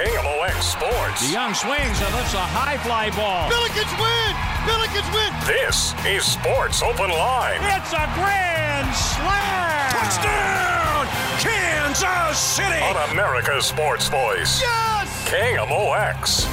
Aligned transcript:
From 0.00 0.08
KMOX 0.08 0.62
Sports. 0.62 1.26
The 1.26 1.32
young 1.32 1.52
swings 1.52 2.00
and 2.00 2.14
lifts 2.14 2.32
a 2.32 2.40
high 2.40 2.78
fly 2.78 3.10
ball. 3.10 3.50
Billikens 3.50 3.92
win! 4.00 4.32
Billikens 4.64 5.04
win! 5.12 5.28
This 5.44 5.92
is 6.06 6.24
Sports 6.24 6.82
Open 6.82 7.10
Line. 7.10 7.60
It's 7.60 7.92
a 7.92 8.08
grand 8.16 8.88
slam! 8.96 9.90
Touchdown! 9.92 11.06
Kansas 11.38 12.38
City! 12.38 12.80
On 12.80 13.10
America's 13.10 13.66
Sports 13.66 14.08
Voice. 14.08 14.62
Yes! 14.62 15.28
KMOX. 15.28 16.46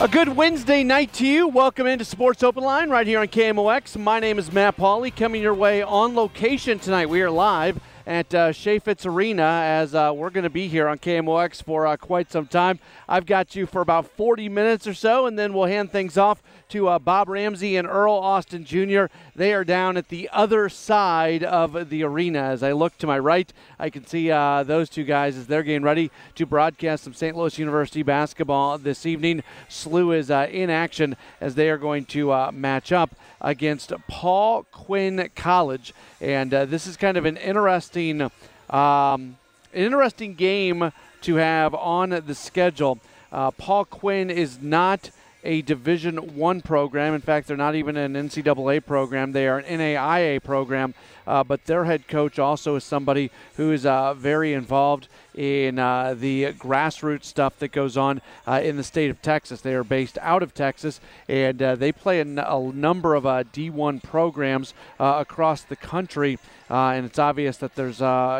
A 0.00 0.08
good 0.08 0.28
Wednesday 0.28 0.82
night 0.82 1.12
to 1.14 1.26
you. 1.26 1.46
Welcome 1.48 1.86
into 1.86 2.06
Sports 2.06 2.42
Open 2.42 2.64
Line 2.64 2.88
right 2.88 3.06
here 3.06 3.20
on 3.20 3.26
KMOX. 3.28 3.98
My 3.98 4.18
name 4.18 4.38
is 4.38 4.50
Matt 4.50 4.78
Pauley, 4.78 5.14
coming 5.14 5.42
your 5.42 5.54
way 5.54 5.82
on 5.82 6.14
location 6.14 6.78
tonight. 6.78 7.10
We 7.10 7.20
are 7.20 7.30
live 7.30 7.78
at 8.06 8.34
uh, 8.34 8.50
Chaifetz 8.50 9.06
Arena 9.06 9.42
as 9.64 9.94
uh, 9.94 10.12
we're 10.14 10.30
going 10.30 10.44
to 10.44 10.50
be 10.50 10.68
here 10.68 10.88
on 10.88 10.98
KMOX 10.98 11.62
for 11.62 11.86
uh, 11.86 11.96
quite 11.96 12.30
some 12.30 12.46
time. 12.46 12.78
I've 13.08 13.26
got 13.26 13.56
you 13.56 13.66
for 13.66 13.80
about 13.80 14.06
40 14.06 14.48
minutes 14.48 14.86
or 14.86 14.94
so, 14.94 15.26
and 15.26 15.38
then 15.38 15.54
we'll 15.54 15.66
hand 15.66 15.90
things 15.90 16.18
off 16.18 16.42
to 16.68 16.88
uh, 16.88 16.98
Bob 16.98 17.28
Ramsey 17.28 17.76
and 17.76 17.86
Earl 17.86 18.14
Austin 18.14 18.64
Jr. 18.64 19.06
They 19.34 19.54
are 19.54 19.64
down 19.64 19.96
at 19.96 20.08
the 20.08 20.28
other 20.32 20.68
side 20.68 21.42
of 21.42 21.88
the 21.88 22.02
arena. 22.02 22.40
As 22.40 22.62
I 22.62 22.72
look 22.72 22.98
to 22.98 23.06
my 23.06 23.18
right, 23.18 23.52
I 23.78 23.90
can 23.90 24.06
see 24.06 24.30
uh, 24.30 24.62
those 24.64 24.90
two 24.90 25.04
guys 25.04 25.36
as 25.36 25.46
they're 25.46 25.62
getting 25.62 25.82
ready 25.82 26.10
to 26.34 26.46
broadcast 26.46 27.04
some 27.04 27.14
St. 27.14 27.36
Louis 27.36 27.58
University 27.58 28.02
basketball 28.02 28.78
this 28.78 29.06
evening. 29.06 29.42
SLU 29.68 30.16
is 30.16 30.30
uh, 30.30 30.48
in 30.50 30.68
action 30.68 31.16
as 31.40 31.54
they 31.54 31.70
are 31.70 31.78
going 31.78 32.04
to 32.06 32.50
match 32.52 32.92
up 32.92 33.14
against 33.44 33.92
Paul 34.08 34.64
Quinn 34.72 35.30
College. 35.36 35.92
And 36.20 36.52
uh, 36.52 36.64
this 36.64 36.86
is 36.86 36.96
kind 36.96 37.16
of 37.16 37.26
an 37.26 37.36
interesting, 37.36 38.22
um, 38.22 38.30
an 38.70 39.36
interesting 39.72 40.34
game 40.34 40.90
to 41.22 41.34
have 41.36 41.74
on 41.74 42.10
the 42.10 42.34
schedule. 42.34 42.98
Uh, 43.30 43.50
Paul 43.52 43.84
Quinn 43.84 44.30
is 44.30 44.60
not 44.60 45.10
a 45.44 45.60
Division 45.62 46.36
One 46.36 46.62
program. 46.62 47.14
In 47.14 47.20
fact, 47.20 47.46
they're 47.46 47.56
not 47.56 47.74
even 47.74 47.96
an 47.96 48.14
NCAA 48.14 48.84
program. 48.84 49.32
They 49.32 49.46
are 49.46 49.58
an 49.58 49.78
NAIA 49.78 50.42
program. 50.42 50.94
Uh, 51.26 51.44
but 51.44 51.64
their 51.66 51.84
head 51.84 52.08
coach 52.08 52.38
also 52.38 52.76
is 52.76 52.84
somebody 52.84 53.30
who 53.56 53.72
is 53.72 53.86
uh, 53.86 54.14
very 54.14 54.52
involved 54.52 55.08
in 55.34 55.78
uh, 55.78 56.14
the 56.14 56.52
grassroots 56.52 57.24
stuff 57.24 57.58
that 57.58 57.72
goes 57.72 57.96
on 57.96 58.20
uh, 58.46 58.60
in 58.62 58.76
the 58.76 58.84
state 58.84 59.10
of 59.10 59.20
Texas. 59.22 59.60
They 59.60 59.74
are 59.74 59.84
based 59.84 60.18
out 60.20 60.42
of 60.42 60.54
Texas, 60.54 61.00
and 61.28 61.60
uh, 61.60 61.74
they 61.76 61.92
play 61.92 62.20
in 62.20 62.38
a 62.38 62.60
number 62.72 63.14
of 63.14 63.26
uh, 63.26 63.44
D1 63.52 64.02
programs 64.02 64.74
across 64.98 65.62
the 65.62 65.76
country. 65.76 66.38
And 66.70 67.06
it's 67.06 67.18
obvious 67.18 67.58
that 67.58 67.74
there's 67.76 67.98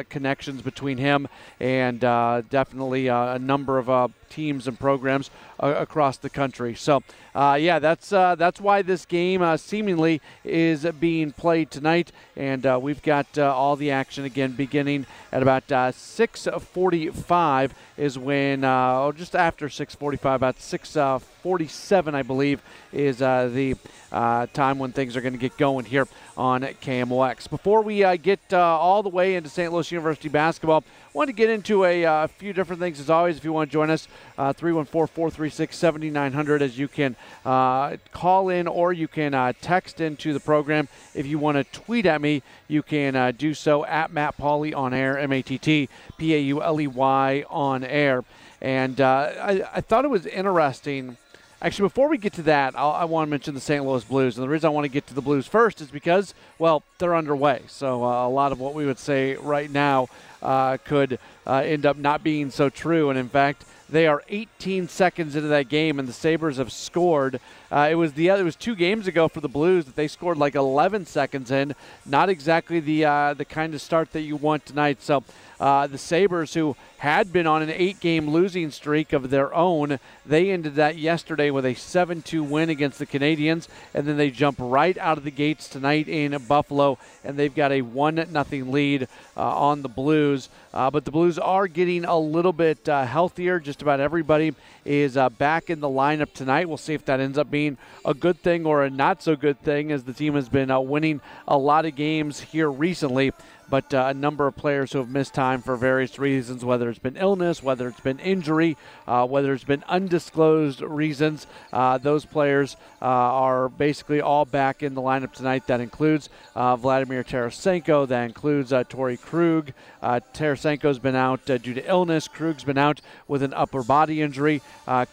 connections 0.09 0.63
between 0.63 0.99
him 0.99 1.29
and 1.61 2.01
definitely 2.01 3.09
a 3.09 3.39
number 3.39 3.79
of 3.79 4.13
teams 4.31 4.67
and 4.67 4.79
programs 4.79 5.31
across 5.59 6.17
the 6.17 6.31
country. 6.31 6.75
So, 6.75 7.03
Uh, 7.35 7.59
yeah, 7.61 7.81
that's 7.81 8.13
uh, 8.13 8.37
that's 8.37 8.61
why 8.61 8.81
this 8.81 9.05
game 9.05 9.43
uh, 9.43 9.57
seemingly 9.57 10.21
is 10.45 10.87
being 11.01 11.33
played 11.33 11.69
tonight, 11.69 12.13
and 12.37 12.65
we've 12.81 13.03
got 13.03 13.37
all 13.39 13.75
the 13.75 13.91
action 13.91 14.25
again 14.25 14.53
beginning 14.53 15.05
at 15.33 15.43
about 15.43 15.67
6:45 15.67 17.71
is 17.97 18.19
when, 18.19 18.63
uh, 18.63 19.01
or 19.01 19.13
just 19.13 19.35
after 19.35 19.69
6:45, 19.69 20.37
about 20.37 20.61
6:47, 20.61 22.15
I 22.15 22.23
believe, 22.23 22.63
is 22.95 23.21
uh, 23.21 23.51
the 23.53 23.75
uh, 24.13 24.47
time 24.53 24.79
when 24.79 24.93
things 24.93 25.17
are 25.17 25.21
going 25.21 25.33
to 25.33 25.39
get 25.39 25.57
going 25.57 25.85
here 25.85 26.07
on 26.37 26.63
KMOX. 26.63 27.51
Before 27.51 27.83
we 27.83 28.05
uh, 28.05 28.15
get 28.17 28.53
all 28.53 29.03
the 29.03 29.09
way 29.09 29.35
into 29.35 29.49
St. 29.49 29.73
Louis 29.73 29.91
University 29.91 30.29
basketball, 30.29 30.85
I 30.87 31.11
want 31.13 31.27
to 31.29 31.35
get 31.35 31.51
into 31.51 31.85
a 31.85 32.29
few 32.29 32.53
different 32.53 32.81
things 32.81 33.01
as 33.01 33.11
always. 33.11 33.37
If 33.37 33.45
you 33.45 33.53
want 33.53 33.71
to 33.71 33.73
join 33.73 33.91
us, 33.91 34.07
314-436-7900, 34.39 36.61
as 36.61 36.79
you 36.79 36.87
can 36.89 37.17
call 37.45 38.49
in 38.49 38.69
or 38.69 38.93
you 38.93 39.09
can 39.09 39.55
text 39.61 40.01
into 40.01 40.33
the 40.33 40.41
program. 40.41 40.89
If 41.15 41.27
you 41.27 41.39
want 41.39 41.57
to 41.57 41.65
tweet 41.65 42.07
at 42.07 42.21
me, 42.21 42.43
you 42.69 42.83
can 42.83 43.35
do 43.37 43.55
so 43.55 43.85
at 43.85 44.13
Matt 44.13 44.37
Pauley 44.37 44.75
on 44.75 44.95
air, 44.95 45.19
M 45.19 45.33
A 45.33 45.43
T 45.43 45.59
T 45.59 45.89
P 46.19 46.35
A 46.35 46.39
U 46.39 46.63
L 46.63 46.81
E 46.81 46.87
Y 46.87 47.45
on 47.51 47.83
air. 47.85 48.25
And 48.65 48.99
uh, 48.99 49.31
I, 49.43 49.63
I, 49.75 49.81
thought 49.83 50.07
it 50.07 50.11
was 50.11 50.25
interesting. 50.25 51.19
Actually, 51.65 51.87
before 51.87 52.11
we 52.11 52.19
get 52.19 52.35
to 52.35 52.43
that, 52.43 52.75
I'll, 52.77 52.91
i 52.91 53.05
want 53.05 53.27
to 53.27 53.31
mention 53.31 53.55
the 53.55 53.61
St. 53.61 53.83
Louis 53.83 54.05
Blues. 54.05 54.37
And 54.37 54.45
the 54.45 54.51
reason 54.51 54.67
I 54.67 54.71
want 54.71 54.85
to 54.85 54.91
get 54.91 55.07
to 55.07 55.15
the 55.15 55.23
Blues 55.23 55.47
first 55.47 55.81
is 55.81 55.89
because, 55.89 56.35
well, 56.59 56.83
they're 56.99 57.17
underway. 57.17 57.63
So 57.69 58.05
uh, 58.05 58.27
a 58.27 58.29
lot 58.29 58.53
of 58.53 58.61
what 58.61 58.75
we 58.75 58.85
would 58.85 58.99
say 58.99 59.37
right 59.37 59.71
now 59.71 60.09
uh, 60.43 60.77
could 60.85 61.19
uh, 61.47 61.63
end 61.65 61.87
up 61.87 61.97
not 61.97 62.23
being 62.23 62.51
so 62.51 62.69
true. 62.69 63.09
And 63.09 63.19
in 63.19 63.31
fact, 63.31 63.65
they 63.89 64.07
are 64.07 64.23
18 64.29 64.89
seconds 64.89 65.37
into 65.37 65.49
that 65.49 65.71
game, 65.71 65.99
and 65.99 66.07
the 66.07 66.13
Sabres 66.13 66.59
have 66.59 66.71
scored. 66.71 67.41
Uh, 67.73 67.89
it 67.91 67.95
was 67.95 68.13
the 68.13 68.29
it 68.29 68.45
was 68.45 68.57
two 68.57 68.75
games 68.75 69.07
ago 69.07 69.29
for 69.29 69.41
the 69.41 69.49
Blues 69.49 69.87
that 69.87 69.97
they 69.97 70.09
scored 70.09 70.37
like 70.37 70.55
11 70.55 71.07
seconds 71.07 71.51
in. 71.51 71.75
Not 72.05 72.29
exactly 72.29 72.81
the 72.81 73.07
uh, 73.07 73.35
the 73.35 73.45
kind 73.47 73.75
of 73.75 73.81
start 73.81 74.13
that 74.13 74.23
you 74.23 74.37
want 74.37 74.67
tonight. 74.67 75.03
So 75.03 75.25
uh, 75.65 75.87
the 75.87 75.97
Sabres, 75.97 76.53
who 76.53 76.77
had 76.99 77.33
been 77.33 77.47
on 77.47 77.63
an 77.63 77.71
eight 77.71 77.99
game 77.99 78.29
losing 78.29 78.71
streak 78.71 79.15
of 79.15 79.31
their 79.31 79.55
own, 79.55 79.99
they 80.27 80.51
ended 80.51 80.75
that 80.75 80.99
yesterday 80.99 81.51
with 81.51 81.65
a 81.65 81.73
7 81.73 82.21
2 82.21 82.45
win 82.45 82.69
against 82.69 82.99
the 82.99 83.07
Canadiens. 83.07 83.67
And 83.95 84.07
then 84.07 84.19
they 84.19 84.31
jump 84.31 84.59
right 84.61 84.99
out 84.99 85.17
of 85.17 85.25
the 85.25 85.31
gates 85.31 85.67
tonight 85.67 86.07
in 86.07 86.37
Buffalo, 86.47 86.99
and 87.25 87.39
they've 87.39 87.55
got 87.55 87.73
a 87.73 87.81
1 87.81 88.27
0 88.31 88.65
lead 88.67 89.09
uh, 89.39 89.41
on 89.41 89.81
the 89.81 89.89
Blues. 89.89 90.51
Uh, 90.75 90.91
but 90.91 91.07
the 91.07 91.11
Blues 91.11 91.39
are 91.39 91.67
getting 91.67 92.05
a 92.05 92.19
little 92.19 92.53
bit 92.53 92.87
uh, 92.87 93.07
healthier. 93.07 93.59
Just 93.59 93.81
about 93.81 94.01
everybody 94.01 94.55
is 94.85 95.17
uh, 95.17 95.31
back 95.31 95.71
in 95.71 95.81
the 95.81 95.89
lineup 95.89 96.35
tonight. 96.35 96.69
We'll 96.69 96.77
see 96.77 96.93
if 96.93 97.07
that 97.07 97.21
ends 97.21 97.39
up 97.39 97.51
being 97.51 97.79
a 98.05 98.13
good 98.13 98.39
thing 98.43 98.67
or 98.67 98.85
a 98.85 98.91
not 98.91 99.23
so 99.23 99.35
good 99.35 99.59
thing, 99.63 99.93
as 99.93 100.05
the 100.05 100.13
team 100.13 100.35
has 100.35 100.51
been 100.51 100.71
uh, 100.71 100.81
winning 100.81 101.23
a 101.49 101.57
lot 101.57 101.87
of 101.87 101.97
games 101.97 102.41
here 102.41 102.71
recently 102.71 103.33
but 103.69 103.93
uh, 103.95 104.07
a 104.09 104.15
number 104.15 104.47
of 104.47 104.57
players 104.57 104.93
who 104.93 104.99
have 104.99 105.09
missed 105.11 105.35
time 105.35 105.63
for 105.63 105.77
various 105.77 106.19
reasons, 106.19 106.65
whether 106.65 106.89
it's 106.89 106.99
been 106.99 107.17
illness, 107.17 107.63
whether 107.63 107.89
it's 107.89 108.01
been 108.01 108.19
injury, 108.19 108.77
uh, 109.07 109.27
whether 109.27 109.53
it's 109.53 109.65
been 109.65 109.85
undisclosed 109.89 110.81
reasons. 110.81 111.47
Uh, 111.73 111.99
those 111.99 112.25
players 112.25 112.77
uh, 113.03 113.07
are 113.07 113.69
basically 113.69 114.21
all 114.21 114.45
back 114.45 114.83
in 114.83 114.95
the 114.95 115.01
lineup 115.01 115.33
tonight. 115.33 115.67
That 115.67 115.81
includes 115.81 116.29
uh, 116.55 116.77
Vladimir 116.77 117.25
Tarasenko, 117.25 118.09
that 118.09 118.25
includes 118.25 118.73
uh, 118.73 118.85
Torey 118.85 119.21
Krug. 119.21 119.73
Tarasenko's 120.03 120.99
been 120.99 121.17
out 121.17 121.45
due 121.47 121.59
to 121.59 121.89
illness. 121.89 122.29
Krug's 122.29 122.65
been 122.65 122.77
out 122.77 123.01
with 123.27 123.43
an 123.43 123.55
upper 123.55 123.83
body 123.83 124.21
injury. 124.21 124.61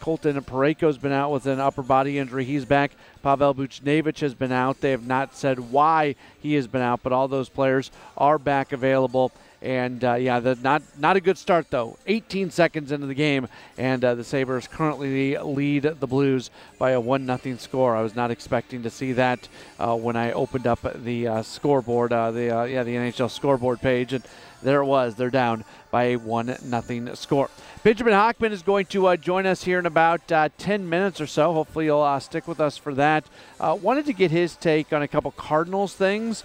Colton 0.00 0.38
Parayko's 0.42 0.98
been 0.98 1.12
out 1.12 1.32
with 1.32 1.46
an 1.46 1.60
upper 1.60 1.82
body 1.82 2.18
injury. 2.18 2.44
He's 2.44 2.66
back. 2.66 2.92
Pavel 3.22 3.54
Buchnevich 3.54 4.20
has 4.20 4.34
been 4.34 4.52
out. 4.52 4.80
They 4.80 4.90
have 4.90 5.06
not 5.06 5.34
said 5.34 5.70
why 5.70 6.16
he 6.40 6.54
has 6.54 6.66
been 6.66 6.82
out, 6.82 7.00
but 7.02 7.12
all 7.12 7.28
those 7.28 7.48
players 7.48 7.90
are 8.16 8.38
back 8.38 8.72
available. 8.72 9.32
And 9.62 10.02
uh, 10.02 10.14
yeah, 10.14 10.40
the, 10.40 10.56
not 10.56 10.82
not 10.98 11.16
a 11.16 11.20
good 11.20 11.38
start 11.38 11.66
though. 11.70 11.96
18 12.08 12.50
seconds 12.50 12.90
into 12.90 13.06
the 13.06 13.14
game, 13.14 13.46
and 13.78 14.04
uh, 14.04 14.16
the 14.16 14.24
Sabres 14.24 14.66
currently 14.66 15.38
lead 15.38 15.82
the 15.84 16.06
Blues 16.08 16.50
by 16.78 16.90
a 16.90 17.00
one 17.00 17.26
nothing 17.26 17.58
score. 17.58 17.94
I 17.94 18.02
was 18.02 18.16
not 18.16 18.32
expecting 18.32 18.82
to 18.82 18.90
see 18.90 19.12
that 19.12 19.48
uh, 19.78 19.96
when 19.96 20.16
I 20.16 20.32
opened 20.32 20.66
up 20.66 20.80
the 21.04 21.28
uh, 21.28 21.42
scoreboard, 21.42 22.12
uh, 22.12 22.32
the 22.32 22.50
uh, 22.50 22.64
yeah 22.64 22.82
the 22.82 22.96
NHL 22.96 23.30
scoreboard 23.30 23.80
page, 23.80 24.12
and 24.12 24.24
there 24.64 24.80
it 24.80 24.86
was. 24.86 25.14
They're 25.14 25.30
down 25.30 25.64
by 25.92 26.04
a 26.04 26.16
one 26.16 26.56
nothing 26.64 27.14
score. 27.14 27.48
Benjamin 27.84 28.14
Hochman 28.14 28.50
is 28.50 28.62
going 28.62 28.86
to 28.86 29.06
uh, 29.06 29.16
join 29.16 29.46
us 29.46 29.62
here 29.62 29.78
in 29.78 29.86
about 29.86 30.30
uh, 30.32 30.48
10 30.58 30.88
minutes 30.88 31.20
or 31.20 31.26
so. 31.28 31.52
Hopefully, 31.52 31.84
you'll 31.84 32.00
uh, 32.00 32.18
stick 32.18 32.48
with 32.48 32.60
us 32.60 32.76
for 32.76 32.94
that. 32.94 33.26
Wanted 33.60 34.06
to 34.06 34.12
get 34.12 34.32
his 34.32 34.56
take 34.56 34.92
on 34.92 35.02
a 35.02 35.08
couple 35.08 35.30
Cardinals 35.30 35.94
things. 35.94 36.42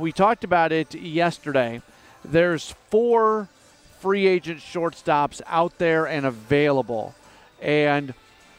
We 0.00 0.12
talked 0.12 0.44
about 0.44 0.72
it 0.72 0.94
yesterday. 0.94 1.82
There's 2.24 2.74
four 2.90 3.48
free 4.00 4.26
agent 4.26 4.60
shortstops 4.60 5.40
out 5.46 5.78
there 5.78 6.06
and 6.06 6.26
available. 6.26 7.14
And 7.60 8.14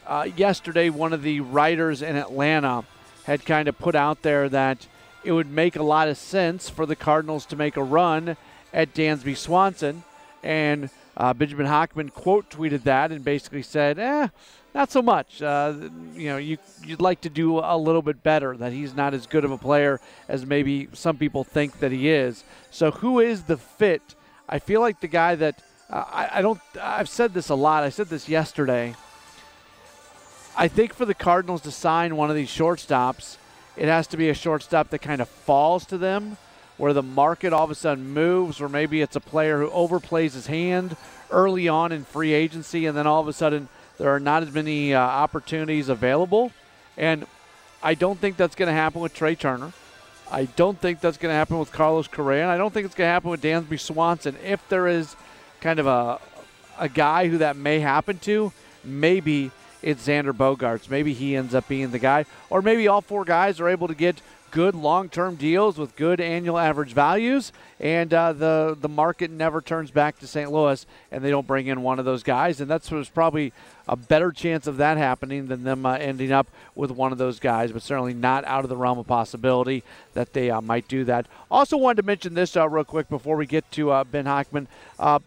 uh, 0.06 0.28
yesterday, 0.36 0.90
one 0.90 1.12
of 1.12 1.22
the 1.22 1.40
writers 1.40 2.02
in 2.02 2.16
Atlanta 2.16 2.84
had 3.24 3.44
kind 3.44 3.68
of 3.68 3.78
put 3.78 3.94
out 3.94 4.22
there 4.22 4.48
that 4.48 4.86
it 5.24 5.32
would 5.32 5.50
make 5.50 5.76
a 5.76 5.82
lot 5.82 6.08
of 6.08 6.16
sense 6.16 6.68
for 6.68 6.86
the 6.86 6.96
Cardinals 6.96 7.44
to 7.46 7.56
make 7.56 7.76
a 7.76 7.82
run 7.82 8.36
at 8.72 8.94
Dansby 8.94 9.36
Swanson. 9.36 10.04
And 10.42 10.90
uh, 11.16 11.34
Benjamin 11.34 11.66
Hochman 11.66 12.12
quote 12.12 12.48
tweeted 12.50 12.84
that 12.84 13.10
and 13.10 13.24
basically 13.24 13.62
said, 13.62 13.98
eh, 13.98 14.28
not 14.76 14.92
so 14.92 15.00
much. 15.00 15.40
Uh, 15.40 15.72
you 16.14 16.28
know, 16.28 16.36
you, 16.36 16.58
you'd 16.84 17.00
like 17.00 17.22
to 17.22 17.30
do 17.30 17.58
a 17.58 17.78
little 17.78 18.02
bit 18.02 18.22
better, 18.22 18.54
that 18.58 18.72
he's 18.72 18.94
not 18.94 19.14
as 19.14 19.26
good 19.26 19.42
of 19.42 19.50
a 19.50 19.56
player 19.56 20.00
as 20.28 20.44
maybe 20.44 20.88
some 20.92 21.16
people 21.16 21.44
think 21.44 21.80
that 21.80 21.90
he 21.90 22.10
is. 22.10 22.44
So, 22.70 22.90
who 22.90 23.18
is 23.18 23.44
the 23.44 23.56
fit? 23.56 24.14
I 24.46 24.58
feel 24.58 24.82
like 24.82 25.00
the 25.00 25.08
guy 25.08 25.34
that 25.36 25.62
uh, 25.88 26.04
I, 26.06 26.30
I 26.34 26.42
don't, 26.42 26.60
I've 26.80 27.08
said 27.08 27.32
this 27.32 27.48
a 27.48 27.54
lot. 27.54 27.84
I 27.84 27.88
said 27.88 28.08
this 28.08 28.28
yesterday. 28.28 28.94
I 30.54 30.68
think 30.68 30.92
for 30.92 31.06
the 31.06 31.14
Cardinals 31.14 31.62
to 31.62 31.70
sign 31.70 32.16
one 32.16 32.28
of 32.28 32.36
these 32.36 32.50
shortstops, 32.50 33.38
it 33.76 33.86
has 33.86 34.06
to 34.08 34.18
be 34.18 34.28
a 34.28 34.34
shortstop 34.34 34.90
that 34.90 34.98
kind 34.98 35.22
of 35.22 35.28
falls 35.28 35.86
to 35.86 35.96
them 35.96 36.36
where 36.76 36.92
the 36.92 37.02
market 37.02 37.54
all 37.54 37.64
of 37.64 37.70
a 37.70 37.74
sudden 37.74 38.12
moves, 38.12 38.60
or 38.60 38.68
maybe 38.68 39.00
it's 39.00 39.16
a 39.16 39.20
player 39.20 39.60
who 39.60 39.70
overplays 39.70 40.34
his 40.34 40.48
hand 40.48 40.96
early 41.30 41.66
on 41.66 41.92
in 41.92 42.04
free 42.04 42.34
agency, 42.34 42.84
and 42.84 42.94
then 42.94 43.06
all 43.06 43.22
of 43.22 43.28
a 43.28 43.32
sudden 43.32 43.68
there 43.98 44.10
are 44.10 44.20
not 44.20 44.42
as 44.42 44.52
many 44.52 44.94
uh, 44.94 45.00
opportunities 45.00 45.88
available. 45.88 46.52
And 46.96 47.26
I 47.82 47.94
don't 47.94 48.18
think 48.18 48.36
that's 48.36 48.54
going 48.54 48.68
to 48.68 48.72
happen 48.72 49.00
with 49.00 49.14
Trea 49.14 49.36
Turner. 49.36 49.72
I 50.30 50.46
don't 50.46 50.78
think 50.80 51.00
that's 51.00 51.18
going 51.18 51.30
to 51.30 51.36
happen 51.36 51.58
with 51.58 51.70
Carlos 51.70 52.08
Correa, 52.08 52.42
and 52.42 52.50
I 52.50 52.56
don't 52.56 52.74
think 52.74 52.84
it's 52.84 52.94
going 52.94 53.06
to 53.06 53.12
happen 53.12 53.30
with 53.30 53.42
Dansby 53.42 53.78
Swanson. 53.78 54.36
If 54.44 54.66
there 54.68 54.88
is 54.88 55.14
kind 55.60 55.78
of 55.78 55.86
a 55.86 56.20
a 56.78 56.88
guy 56.88 57.28
who 57.28 57.38
that 57.38 57.56
may 57.56 57.80
happen 57.80 58.18
to, 58.18 58.52
maybe 58.84 59.50
it's 59.82 60.06
Xander 60.06 60.32
Bogaerts. 60.32 60.90
Maybe 60.90 61.12
he 61.14 61.36
ends 61.36 61.54
up 61.54 61.68
being 61.68 61.90
the 61.90 61.98
guy, 61.98 62.24
or 62.50 62.62
maybe 62.62 62.88
all 62.88 63.00
four 63.00 63.24
guys 63.24 63.60
are 63.60 63.68
able 63.68 63.88
to 63.88 63.94
get 63.94 64.20
good 64.56 64.74
long-term 64.74 65.34
deals 65.34 65.76
with 65.76 65.94
good 65.96 66.18
annual 66.18 66.56
average 66.56 66.94
values, 66.94 67.52
and 67.78 68.14
uh, 68.14 68.32
the 68.32 68.74
the 68.80 68.88
market 68.88 69.30
never 69.30 69.60
turns 69.60 69.90
back 69.90 70.18
to 70.18 70.26
St. 70.26 70.50
Louis, 70.50 70.86
and 71.12 71.22
they 71.22 71.28
don't 71.28 71.46
bring 71.46 71.66
in 71.66 71.82
one 71.82 71.98
of 71.98 72.06
those 72.06 72.22
guys, 72.22 72.58
and 72.58 72.70
that's 72.70 72.90
was 72.90 73.10
probably 73.10 73.52
a 73.86 73.96
better 73.96 74.32
chance 74.32 74.66
of 74.66 74.78
that 74.78 74.96
happening 74.96 75.48
than 75.48 75.64
them 75.64 75.84
uh, 75.84 75.96
ending 75.96 76.32
up 76.32 76.46
with 76.74 76.90
one 76.90 77.12
of 77.12 77.18
those 77.18 77.38
guys, 77.38 77.70
but 77.70 77.82
certainly 77.82 78.14
not 78.14 78.46
out 78.46 78.64
of 78.64 78.70
the 78.70 78.78
realm 78.78 78.98
of 78.98 79.06
possibility 79.06 79.82
that 80.14 80.32
they 80.32 80.50
uh, 80.50 80.62
might 80.62 80.88
do 80.88 81.04
that. 81.04 81.26
Also, 81.50 81.76
wanted 81.76 82.00
to 82.00 82.06
mention 82.06 82.32
this 82.32 82.56
uh, 82.56 82.66
real 82.66 82.82
quick 82.82 83.10
before 83.10 83.36
we 83.36 83.44
get 83.44 83.70
to 83.72 83.90
uh, 83.90 84.04
Ben 84.04 84.24
Hochman 84.24 84.68
uh, 84.98 85.18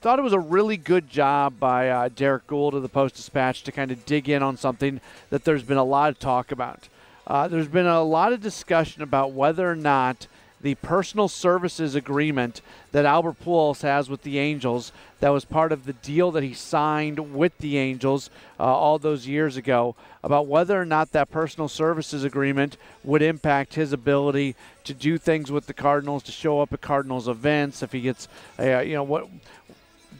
thought 0.00 0.20
it 0.20 0.22
was 0.22 0.32
a 0.32 0.38
really 0.38 0.76
good 0.76 1.10
job 1.10 1.58
by 1.58 1.88
uh, 1.88 2.08
Derrick 2.14 2.46
Goold 2.46 2.74
of 2.74 2.82
the 2.82 2.88
Post 2.88 3.16
Dispatch 3.16 3.64
to 3.64 3.72
kind 3.72 3.90
of 3.90 4.06
dig 4.06 4.28
in 4.28 4.40
on 4.40 4.56
something 4.56 5.00
that 5.30 5.42
there's 5.42 5.64
been 5.64 5.78
a 5.78 5.84
lot 5.84 6.10
of 6.10 6.20
talk 6.20 6.52
about. 6.52 6.86
Uh, 7.26 7.48
there's 7.48 7.68
been 7.68 7.86
a 7.86 8.02
lot 8.02 8.32
of 8.32 8.40
discussion 8.40 9.02
about 9.02 9.32
whether 9.32 9.70
or 9.70 9.76
not 9.76 10.26
the 10.60 10.74
personal 10.76 11.28
services 11.28 11.94
agreement 11.94 12.60
that 12.92 13.04
Albert 13.04 13.36
Pujols 13.44 13.82
has 13.82 14.08
with 14.08 14.22
the 14.22 14.38
Angels, 14.38 14.92
that 15.18 15.30
was 15.30 15.44
part 15.44 15.72
of 15.72 15.84
the 15.84 15.92
deal 15.92 16.30
that 16.30 16.42
he 16.44 16.54
signed 16.54 17.34
with 17.34 17.56
the 17.58 17.78
Angels 17.78 18.30
uh, 18.60 18.62
all 18.62 18.98
those 18.98 19.26
years 19.26 19.56
ago, 19.56 19.96
about 20.22 20.46
whether 20.46 20.80
or 20.80 20.84
not 20.84 21.10
that 21.12 21.30
personal 21.30 21.68
services 21.68 22.22
agreement 22.22 22.76
would 23.02 23.22
impact 23.22 23.74
his 23.74 23.92
ability 23.92 24.54
to 24.84 24.94
do 24.94 25.18
things 25.18 25.50
with 25.50 25.66
the 25.66 25.74
Cardinals, 25.74 26.22
to 26.22 26.32
show 26.32 26.60
up 26.60 26.72
at 26.72 26.80
Cardinals 26.80 27.26
events, 27.26 27.82
if 27.82 27.90
he 27.90 28.00
gets, 28.00 28.28
uh, 28.60 28.78
you 28.80 28.94
know, 28.94 29.02
what 29.02 29.28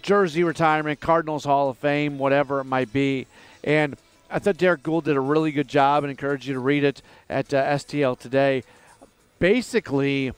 jersey 0.03 0.43
retirement, 0.43 0.99
Cardinals 0.99 1.45
Hall 1.45 1.69
of 1.71 1.79
Fame, 1.79 2.19
whatever 2.19 2.59
it 2.59 2.65
might 2.65 2.93
be, 2.93 3.29
and 3.63 3.97
I 4.33 4.39
thought 4.39 4.57
Derrick 4.57 4.83
Goold 4.83 5.05
did 5.05 5.17
a 5.17 5.21
really 5.21 5.53
good 5.53 5.69
job 5.69 6.05
and 6.05 6.11
encourage 6.11 6.49
you 6.49 6.55
to 6.55 6.61
read 6.61 6.85
it 6.85 7.03
at 7.29 7.53
uh, 7.53 7.63
STL 7.67 8.19
today. 8.19 8.65
Basically, 9.39 10.33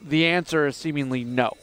the 0.00 0.24
answer 0.24 0.68
is 0.68 0.76
seemingly 0.76 1.24
no. 1.24 1.56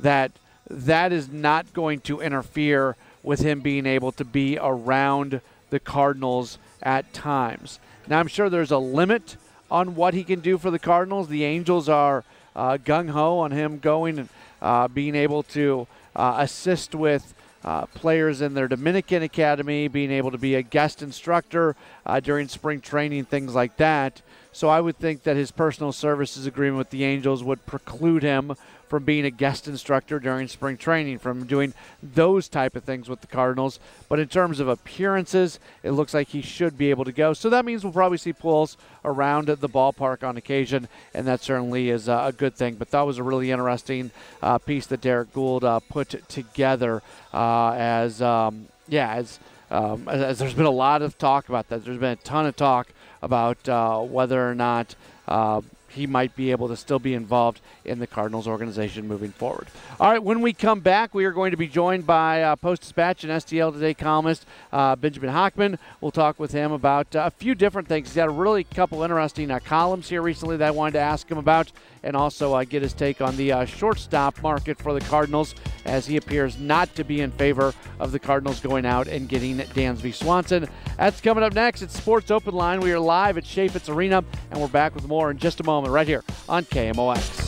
That 0.00 0.32
that 0.70 1.12
is 1.12 1.28
not 1.28 1.74
going 1.74 2.00
to 2.00 2.22
interfere 2.22 2.96
with 3.22 3.40
him 3.40 3.60
being 3.60 3.84
able 3.84 4.10
to 4.12 4.24
be 4.24 4.58
around 4.58 5.42
the 5.68 5.78
Cardinals 5.78 6.56
at 6.82 7.12
times. 7.12 7.78
Now, 8.06 8.20
I'm 8.20 8.28
sure 8.28 8.48
there's 8.48 8.70
a 8.70 8.78
limit 8.78 9.36
on 9.70 9.96
what 9.96 10.14
he 10.14 10.24
can 10.24 10.40
do 10.40 10.56
for 10.56 10.70
the 10.70 10.78
Cardinals. 10.78 11.28
The 11.28 11.44
Angels 11.44 11.90
are 11.90 12.24
uh, 12.56 12.78
gung 12.78 13.10
ho 13.10 13.40
on 13.40 13.50
him 13.50 13.80
going 13.80 14.18
and 14.18 14.28
uh, 14.62 14.88
being 14.88 15.14
able 15.14 15.42
to 15.42 15.86
uh, 16.16 16.36
assist 16.38 16.94
with 16.94 17.34
uh, 17.64 17.86
players 17.86 18.40
in 18.40 18.54
their 18.54 18.68
Dominican 18.68 19.22
Academy, 19.22 19.88
being 19.88 20.10
able 20.10 20.30
to 20.30 20.38
be 20.38 20.54
a 20.54 20.62
guest 20.62 21.02
instructor 21.02 21.76
uh, 22.06 22.20
during 22.20 22.48
spring 22.48 22.80
training, 22.80 23.24
things 23.24 23.54
like 23.54 23.76
that. 23.76 24.22
So 24.58 24.68
I 24.68 24.80
would 24.80 24.98
think 24.98 25.22
that 25.22 25.36
his 25.36 25.52
personal 25.52 25.92
services 25.92 26.44
agreement 26.44 26.78
with 26.78 26.90
the 26.90 27.04
Angels 27.04 27.44
would 27.44 27.64
preclude 27.64 28.24
him 28.24 28.56
from 28.88 29.04
being 29.04 29.24
a 29.24 29.30
guest 29.30 29.68
instructor 29.68 30.18
during 30.18 30.48
spring 30.48 30.76
training, 30.76 31.20
from 31.20 31.46
doing 31.46 31.74
those 32.02 32.48
type 32.48 32.74
of 32.74 32.82
things 32.82 33.08
with 33.08 33.20
the 33.20 33.28
Cardinals. 33.28 33.78
But 34.08 34.18
in 34.18 34.26
terms 34.26 34.58
of 34.58 34.66
appearances, 34.66 35.60
it 35.84 35.92
looks 35.92 36.12
like 36.12 36.30
he 36.30 36.42
should 36.42 36.76
be 36.76 36.90
able 36.90 37.04
to 37.04 37.12
go. 37.12 37.34
So 37.34 37.48
that 37.50 37.64
means 37.64 37.84
we'll 37.84 37.92
probably 37.92 38.18
see 38.18 38.32
Pujols 38.32 38.76
around 39.04 39.46
the 39.46 39.68
ballpark 39.68 40.26
on 40.26 40.36
occasion, 40.36 40.88
and 41.14 41.24
that 41.28 41.40
certainly 41.40 41.90
is 41.90 42.08
a 42.08 42.34
good 42.36 42.56
thing. 42.56 42.74
But 42.74 42.90
that 42.90 43.02
was 43.02 43.18
a 43.18 43.22
really 43.22 43.52
interesting 43.52 44.10
uh, 44.42 44.58
piece 44.58 44.88
that 44.88 45.00
Derrick 45.00 45.32
Goold 45.32 45.62
uh, 45.62 45.78
put 45.88 46.28
together 46.28 47.00
uh, 47.32 47.74
as, 47.74 48.20
um, 48.20 48.66
yeah, 48.88 49.12
as, 49.14 49.38
um, 49.70 50.08
as, 50.08 50.20
as, 50.20 50.38
there's 50.40 50.54
been 50.54 50.66
a 50.66 50.70
lot 50.70 51.00
of 51.00 51.16
talk 51.16 51.48
about 51.48 51.68
that. 51.68 51.84
There's 51.84 51.98
been 51.98 52.10
a 52.10 52.16
ton 52.16 52.44
of 52.44 52.56
talk 52.56 52.88
about 53.22 53.68
uh, 53.68 54.00
whether 54.00 54.48
or 54.48 54.54
not 54.54 54.94
uh, 55.26 55.60
he 55.88 56.06
might 56.06 56.36
be 56.36 56.50
able 56.50 56.68
to 56.68 56.76
still 56.76 56.98
be 56.98 57.14
involved 57.14 57.60
in 57.84 57.98
the 57.98 58.06
Cardinals 58.06 58.46
organization 58.46 59.08
moving 59.08 59.30
forward. 59.30 59.68
All 59.98 60.10
right, 60.10 60.22
when 60.22 60.40
we 60.40 60.52
come 60.52 60.80
back, 60.80 61.14
we 61.14 61.24
are 61.24 61.32
going 61.32 61.50
to 61.50 61.56
be 61.56 61.66
joined 61.66 62.06
by 62.06 62.42
uh, 62.42 62.56
Post 62.56 62.82
Dispatch 62.82 63.24
and 63.24 63.32
STL 63.32 63.72
Today 63.72 63.94
columnist 63.94 64.46
uh, 64.72 64.96
Benjamin 64.96 65.30
Hochman. 65.30 65.78
We'll 66.00 66.10
talk 66.10 66.38
with 66.38 66.52
him 66.52 66.72
about 66.72 67.14
uh, 67.16 67.24
a 67.26 67.30
few 67.30 67.54
different 67.54 67.88
things. 67.88 68.08
He's 68.08 68.16
got 68.16 68.28
a 68.28 68.32
really 68.32 68.64
couple 68.64 69.02
interesting 69.02 69.50
uh, 69.50 69.60
columns 69.60 70.08
here 70.08 70.22
recently 70.22 70.56
that 70.58 70.68
I 70.68 70.70
wanted 70.70 70.92
to 70.92 71.00
ask 71.00 71.28
him 71.28 71.38
about, 71.38 71.72
and 72.02 72.16
also 72.16 72.62
get 72.64 72.82
his 72.82 72.92
take 72.92 73.20
on 73.20 73.36
the 73.36 73.52
uh, 73.52 73.64
shortstop 73.64 74.42
market 74.42 74.78
for 74.78 74.92
the 74.92 75.00
Cardinals 75.00 75.54
as 75.84 76.06
he 76.06 76.16
appears 76.16 76.58
not 76.58 76.94
to 76.94 77.04
be 77.04 77.20
in 77.20 77.30
favor 77.32 77.74
of 77.98 78.12
the 78.12 78.18
Cardinals 78.18 78.60
going 78.60 78.86
out 78.86 79.08
and 79.08 79.28
getting 79.28 79.58
Dansby 79.58 80.14
Swanson. 80.14 80.68
That's 80.96 81.20
coming 81.20 81.44
up 81.44 81.54
next. 81.54 81.82
It's 81.82 81.96
Sports 81.96 82.30
Open 82.30 82.54
Line. 82.54 82.80
We 82.80 82.92
are 82.92 83.00
live 83.00 83.38
at 83.38 83.44
Chaifetz 83.44 83.92
Arena, 83.92 84.24
and 84.50 84.60
we're 84.60 84.68
back 84.68 84.94
with 84.94 85.06
more 85.06 85.30
in 85.30 85.38
just 85.38 85.60
a 85.60 85.64
moment 85.64 85.92
right 85.92 86.06
here 86.06 86.24
on 86.48 86.64
KMOX. 86.64 87.47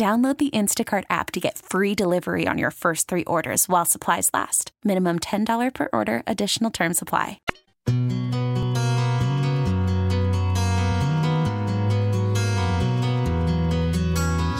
Download 0.00 0.38
the 0.38 0.48
Instacart 0.48 1.04
app 1.10 1.30
to 1.32 1.40
get 1.40 1.58
free 1.58 1.94
delivery 1.94 2.48
on 2.48 2.56
your 2.56 2.70
first 2.70 3.06
three 3.06 3.24
orders 3.24 3.68
while 3.68 3.84
supplies 3.84 4.30
last. 4.32 4.72
Minimum 4.82 5.18
$10 5.18 5.74
per 5.74 5.90
order, 5.92 6.22
additional 6.26 6.70
term 6.70 6.94
supply. 6.94 7.38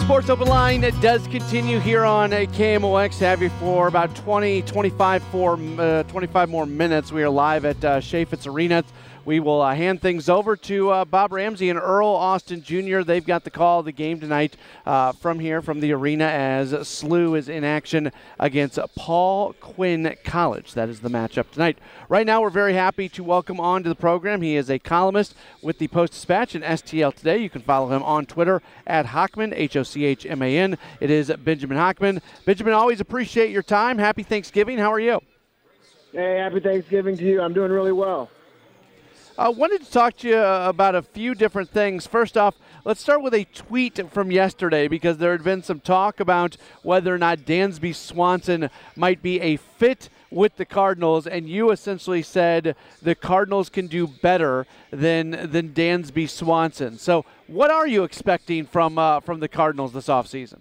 Sports 0.04 0.28
Open 0.28 0.48
Line 0.48 0.82
does 1.00 1.26
continue 1.28 1.78
here 1.78 2.04
on 2.04 2.32
KMOX. 2.32 3.18
Have 3.20 3.40
you 3.40 3.48
for 3.48 3.88
about 3.88 4.14
20, 4.16 4.60
25, 4.60 5.22
for, 5.22 5.58
uh, 5.78 6.02
25 6.02 6.50
more 6.50 6.66
minutes. 6.66 7.12
We 7.12 7.22
are 7.22 7.30
live 7.30 7.64
at 7.64 7.82
uh, 7.82 8.00
Chaifetz 8.00 8.46
Arena. 8.46 8.84
We 9.26 9.38
will 9.38 9.60
uh, 9.60 9.74
hand 9.74 10.00
things 10.00 10.30
over 10.30 10.56
to 10.56 10.90
uh, 10.90 11.04
Bob 11.04 11.32
Ramsey 11.32 11.68
and 11.68 11.78
Earl 11.78 12.08
Austin 12.08 12.62
Jr. 12.62 13.02
They've 13.02 13.24
got 13.24 13.44
the 13.44 13.50
call 13.50 13.80
of 13.80 13.84
the 13.84 13.92
game 13.92 14.18
tonight 14.18 14.56
uh, 14.86 15.12
from 15.12 15.38
here, 15.38 15.60
from 15.60 15.80
the 15.80 15.92
arena, 15.92 16.24
as 16.24 16.72
SLU 16.72 17.36
is 17.36 17.50
in 17.50 17.62
action 17.62 18.12
against 18.38 18.78
Paul 18.96 19.52
Quinn 19.60 20.16
College. 20.24 20.72
That 20.72 20.88
is 20.88 21.00
the 21.00 21.10
matchup 21.10 21.50
tonight. 21.50 21.78
Right 22.08 22.26
now, 22.26 22.40
we're 22.40 22.48
very 22.48 22.72
happy 22.72 23.10
to 23.10 23.22
welcome 23.22 23.60
on 23.60 23.82
to 23.82 23.90
the 23.90 23.94
program. 23.94 24.40
He 24.40 24.56
is 24.56 24.70
a 24.70 24.78
columnist 24.78 25.34
with 25.60 25.78
the 25.78 25.88
Post 25.88 26.12
Dispatch 26.12 26.54
and 26.54 26.64
STL 26.64 27.14
Today. 27.14 27.38
You 27.38 27.50
can 27.50 27.62
follow 27.62 27.94
him 27.94 28.02
on 28.02 28.24
Twitter 28.24 28.62
at 28.86 29.04
Hochman, 29.04 29.52
H 29.54 29.76
O 29.76 29.82
C 29.82 30.06
H 30.06 30.24
M 30.24 30.40
A 30.40 30.58
N. 30.58 30.78
It 30.98 31.10
is 31.10 31.30
Benjamin 31.44 31.76
Hochman. 31.76 32.22
Benjamin, 32.46 32.72
always 32.72 33.00
appreciate 33.00 33.50
your 33.50 33.62
time. 33.62 33.98
Happy 33.98 34.22
Thanksgiving. 34.22 34.78
How 34.78 34.90
are 34.90 35.00
you? 35.00 35.20
Hey, 36.12 36.38
happy 36.38 36.60
Thanksgiving 36.60 37.18
to 37.18 37.24
you. 37.24 37.42
I'm 37.42 37.52
doing 37.52 37.70
really 37.70 37.92
well. 37.92 38.30
I 39.38 39.46
uh, 39.46 39.50
wanted 39.52 39.82
to 39.84 39.90
talk 39.90 40.16
to 40.18 40.28
you 40.28 40.38
about 40.38 40.94
a 40.94 41.02
few 41.02 41.34
different 41.34 41.70
things. 41.70 42.06
First 42.06 42.36
off, 42.36 42.56
let's 42.84 43.00
start 43.00 43.22
with 43.22 43.32
a 43.32 43.44
tweet 43.44 44.10
from 44.10 44.30
yesterday 44.30 44.88
because 44.88 45.18
there 45.18 45.32
had 45.32 45.44
been 45.44 45.62
some 45.62 45.80
talk 45.80 46.20
about 46.20 46.56
whether 46.82 47.14
or 47.14 47.18
not 47.18 47.40
Dansby 47.40 47.94
Swanson 47.94 48.70
might 48.96 49.22
be 49.22 49.40
a 49.40 49.56
fit 49.56 50.08
with 50.30 50.56
the 50.56 50.64
Cardinals, 50.64 51.26
and 51.26 51.48
you 51.48 51.70
essentially 51.70 52.22
said 52.22 52.76
the 53.02 53.14
Cardinals 53.14 53.68
can 53.68 53.86
do 53.86 54.06
better 54.06 54.66
than 54.90 55.30
than 55.50 55.70
Dansby 55.70 56.28
Swanson. 56.28 56.98
So, 56.98 57.24
what 57.46 57.70
are 57.70 57.86
you 57.86 58.04
expecting 58.04 58.66
from 58.66 58.98
uh, 58.98 59.20
from 59.20 59.40
the 59.40 59.48
Cardinals 59.48 59.92
this 59.92 60.08
offseason? 60.08 60.60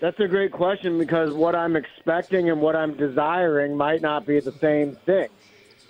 That's 0.00 0.18
a 0.20 0.28
great 0.28 0.52
question 0.52 0.98
because 0.98 1.32
what 1.32 1.54
I'm 1.54 1.76
expecting 1.76 2.50
and 2.50 2.60
what 2.60 2.74
I'm 2.74 2.96
desiring 2.96 3.76
might 3.76 4.00
not 4.00 4.26
be 4.26 4.40
the 4.40 4.52
same 4.52 4.96
thing. 5.04 5.28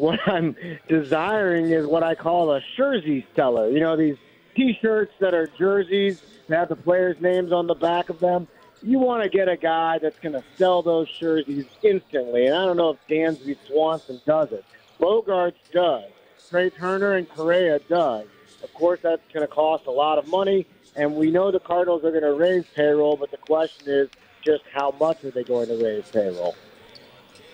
What 0.01 0.27
I'm 0.27 0.57
desiring 0.89 1.67
is 1.67 1.87
what 1.87 2.03
I 2.03 2.15
call 2.15 2.53
a 2.53 2.63
jersey 2.75 3.27
seller. 3.37 3.69
You 3.69 3.81
know, 3.81 3.99
these 3.99 4.17
T-shirts 4.57 5.13
that 5.21 5.35
are 5.35 5.47
jerseys 5.59 6.23
that 6.49 6.59
have 6.59 6.69
the 6.71 6.77
players' 6.77 7.21
names 7.21 7.53
on 7.53 7.67
the 7.67 7.75
back 7.75 8.09
of 8.09 8.19
them. 8.19 8.49
You 8.83 8.99
want 8.99 9.25
to 9.25 9.29
get 9.29 9.47
a 9.47 9.59
guy 9.59 9.99
that's 9.99 10.19
going 10.21 10.33
to 10.33 10.43
sell 10.57 10.81
those 10.81 11.07
jerseys 11.19 11.67
instantly, 11.83 12.47
and 12.47 12.55
I 12.57 12.65
don't 12.65 12.79
know 12.79 12.91
if 12.91 13.09
Dansby 13.11 13.59
Swanson 13.67 14.23
does 14.25 14.53
it. 14.53 14.65
Bogaerts 14.99 15.53
does. 15.71 16.11
Trea 16.49 16.71
Turner 16.71 17.17
and 17.17 17.29
Correa 17.29 17.79
does. 17.81 18.27
Of 18.65 18.73
course, 18.73 19.01
that's 19.03 19.21
going 19.35 19.47
to 19.47 19.53
cost 19.53 19.85
a 19.85 19.91
lot 19.91 20.17
of 20.17 20.27
money, 20.29 20.67
and 20.97 21.15
we 21.15 21.31
know 21.31 21.51
the 21.51 21.61
Cardinals 21.61 22.05
are 22.05 22.11
going 22.11 22.23
to 22.23 22.33
raise 22.33 22.65
payroll, 22.75 23.19
but 23.19 23.31
the 23.31 23.37
question 23.37 23.89
is 23.89 24.09
just 24.43 24.63
how 24.73 24.95
much 24.99 25.23
are 25.25 25.31
they 25.31 25.45
going 25.45 25.69
to 25.69 25.77
raise 25.77 26.09
payroll? 26.11 26.57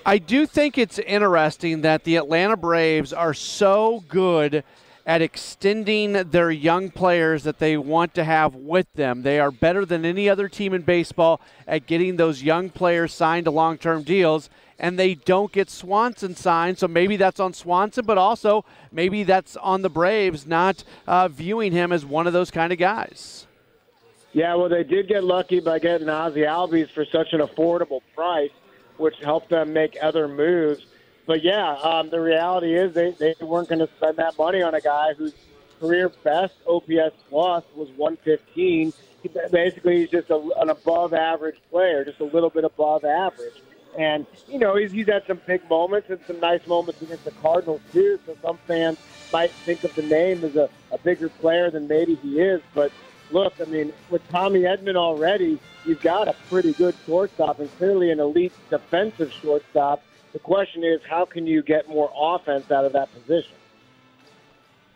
I 0.09 0.19
do 0.19 0.47
think 0.47 0.79
it's 0.79 1.01
interesting 1.01 1.81
that 1.81 2.05
the 2.05 2.15
Atlanta 2.15 2.57
Braves 2.57 3.13
are 3.13 3.35
so 3.35 4.05
good 4.09 4.63
at 5.05 5.21
extending 5.21 6.13
their 6.13 6.53
young 6.53 6.93
players 6.93 7.43
that 7.43 7.59
they 7.59 7.77
want 7.77 8.15
to 8.15 8.23
have 8.23 8.55
with 8.55 8.87
them. 8.93 9.23
They 9.23 9.41
are 9.41 9.51
better 9.51 9.85
than 9.85 10.05
any 10.05 10.29
other 10.29 10.49
team 10.49 10.75
in 10.75 10.83
baseball 10.83 11.41
at 11.67 11.89
getting 11.89 12.15
those 12.19 12.41
young 12.41 12.71
players 12.71 13.13
signed 13.13 13.47
to 13.47 13.51
long 13.51 13.79
term 13.79 14.05
deals, 14.05 14.49
and 14.79 14.97
they 14.97 15.15
don't 15.15 15.51
get 15.51 15.69
Swanson 15.69 16.37
signed. 16.37 16.79
So 16.79 16.87
maybe 16.87 17.17
that's 17.17 17.41
on 17.41 17.53
Swanson, 17.53 18.07
but 18.07 18.17
also 18.17 18.65
maybe 18.93 19.25
that's 19.25 19.57
on 19.57 19.83
the 19.83 19.91
Braves 19.91 20.47
not 20.47 20.85
uh, 21.09 21.27
viewing 21.27 21.73
him 21.73 21.91
as 21.91 22.07
one 22.07 22.29
of 22.29 22.33
those 22.33 22.53
kind 22.53 22.73
of 22.73 22.79
guys. 22.79 23.49
Yeah, 24.33 24.55
well, 24.55 24.69
they 24.69 24.85
did 24.85 25.09
get 25.09 25.25
lucky 25.25 25.59
by 25.59 25.81
getting 25.81 26.09
Ozzie 26.09 26.43
Albies 26.43 26.91
for 26.91 27.05
such 27.07 27.33
an 27.33 27.41
affordable 27.41 28.03
price 28.15 28.53
which 28.99 29.17
helped 29.19 29.51
them 29.51 29.73
make 29.73 29.97
other 30.03 30.29
moves. 30.29 30.85
But 31.27 31.43
yeah, 31.43 31.73
um, 31.75 32.11
the 32.11 32.21
reality 32.21 32.75
is 32.75 32.95
they, 32.95 33.11
they 33.11 33.35
weren't 33.41 33.69
going 33.69 33.81
to 33.81 33.89
spend 33.97 34.17
that 34.19 34.39
money 34.39 34.63
on 34.63 34.75
a 34.75 34.81
guy 34.81 35.15
whose 35.15 35.35
career 35.81 36.09
best 36.23 36.55
OPS 36.67 37.15
plus 37.29 37.65
was 37.75 37.89
115. 37.97 38.93
Basically, 39.51 40.01
he's 40.01 40.11
just 40.11 40.31
a, 40.31 40.37
an 40.59 40.71
above 40.71 41.13
average 41.13 41.57
player, 41.71 42.05
just 42.05 42.21
a 42.21 42.25
little 42.25 42.51
bit 42.51 42.65
above 42.65 43.05
average. 43.05 43.55
And, 43.99 44.27
you 44.47 44.59
know, 44.59 44.77
he's, 44.77 44.93
he's 44.93 45.07
had 45.07 45.27
some 45.27 45.41
big 45.47 45.69
moments 45.69 46.11
and 46.11 46.21
some 46.27 46.39
nice 46.39 46.65
moments 46.67 47.01
against 47.03 47.25
the 47.25 47.31
Cardinals, 47.33 47.81
too. 47.93 48.21
So 48.27 48.37
some 48.43 48.59
fans 48.67 48.99
might 49.33 49.51
think 49.51 49.83
of 49.85 49.95
the 49.95 50.03
name 50.03 50.45
as 50.45 50.55
a, 50.55 50.69
a 50.93 50.99
bigger 50.99 51.29
player 51.29 51.71
than 51.71 51.89
maybe 51.89 52.15
he 52.17 52.41
is. 52.41 52.61
But 52.75 52.93
look, 53.31 53.55
I 53.61 53.65
mean, 53.65 53.93
with 54.11 54.27
Tommy 54.29 54.61
Edman 54.61 54.97
already, 54.97 55.59
you've 55.85 56.03
got 56.03 56.29
a 56.29 56.35
pretty 56.49 56.73
good 56.73 56.95
shortstop 57.05 57.61
and 57.61 57.71
clearly 57.79 58.11
an 58.11 58.21
elite 58.21 58.53
defensive 58.71 59.33
shortstop. 59.33 60.03
The 60.33 60.39
question 60.39 60.85
is, 60.85 61.01
how 61.09 61.25
can 61.25 61.47
you 61.47 61.63
get 61.63 61.89
more 61.89 62.11
offense 62.15 62.71
out 62.71 62.85
of 62.85 62.93
that 62.93 63.13
position? 63.13 63.55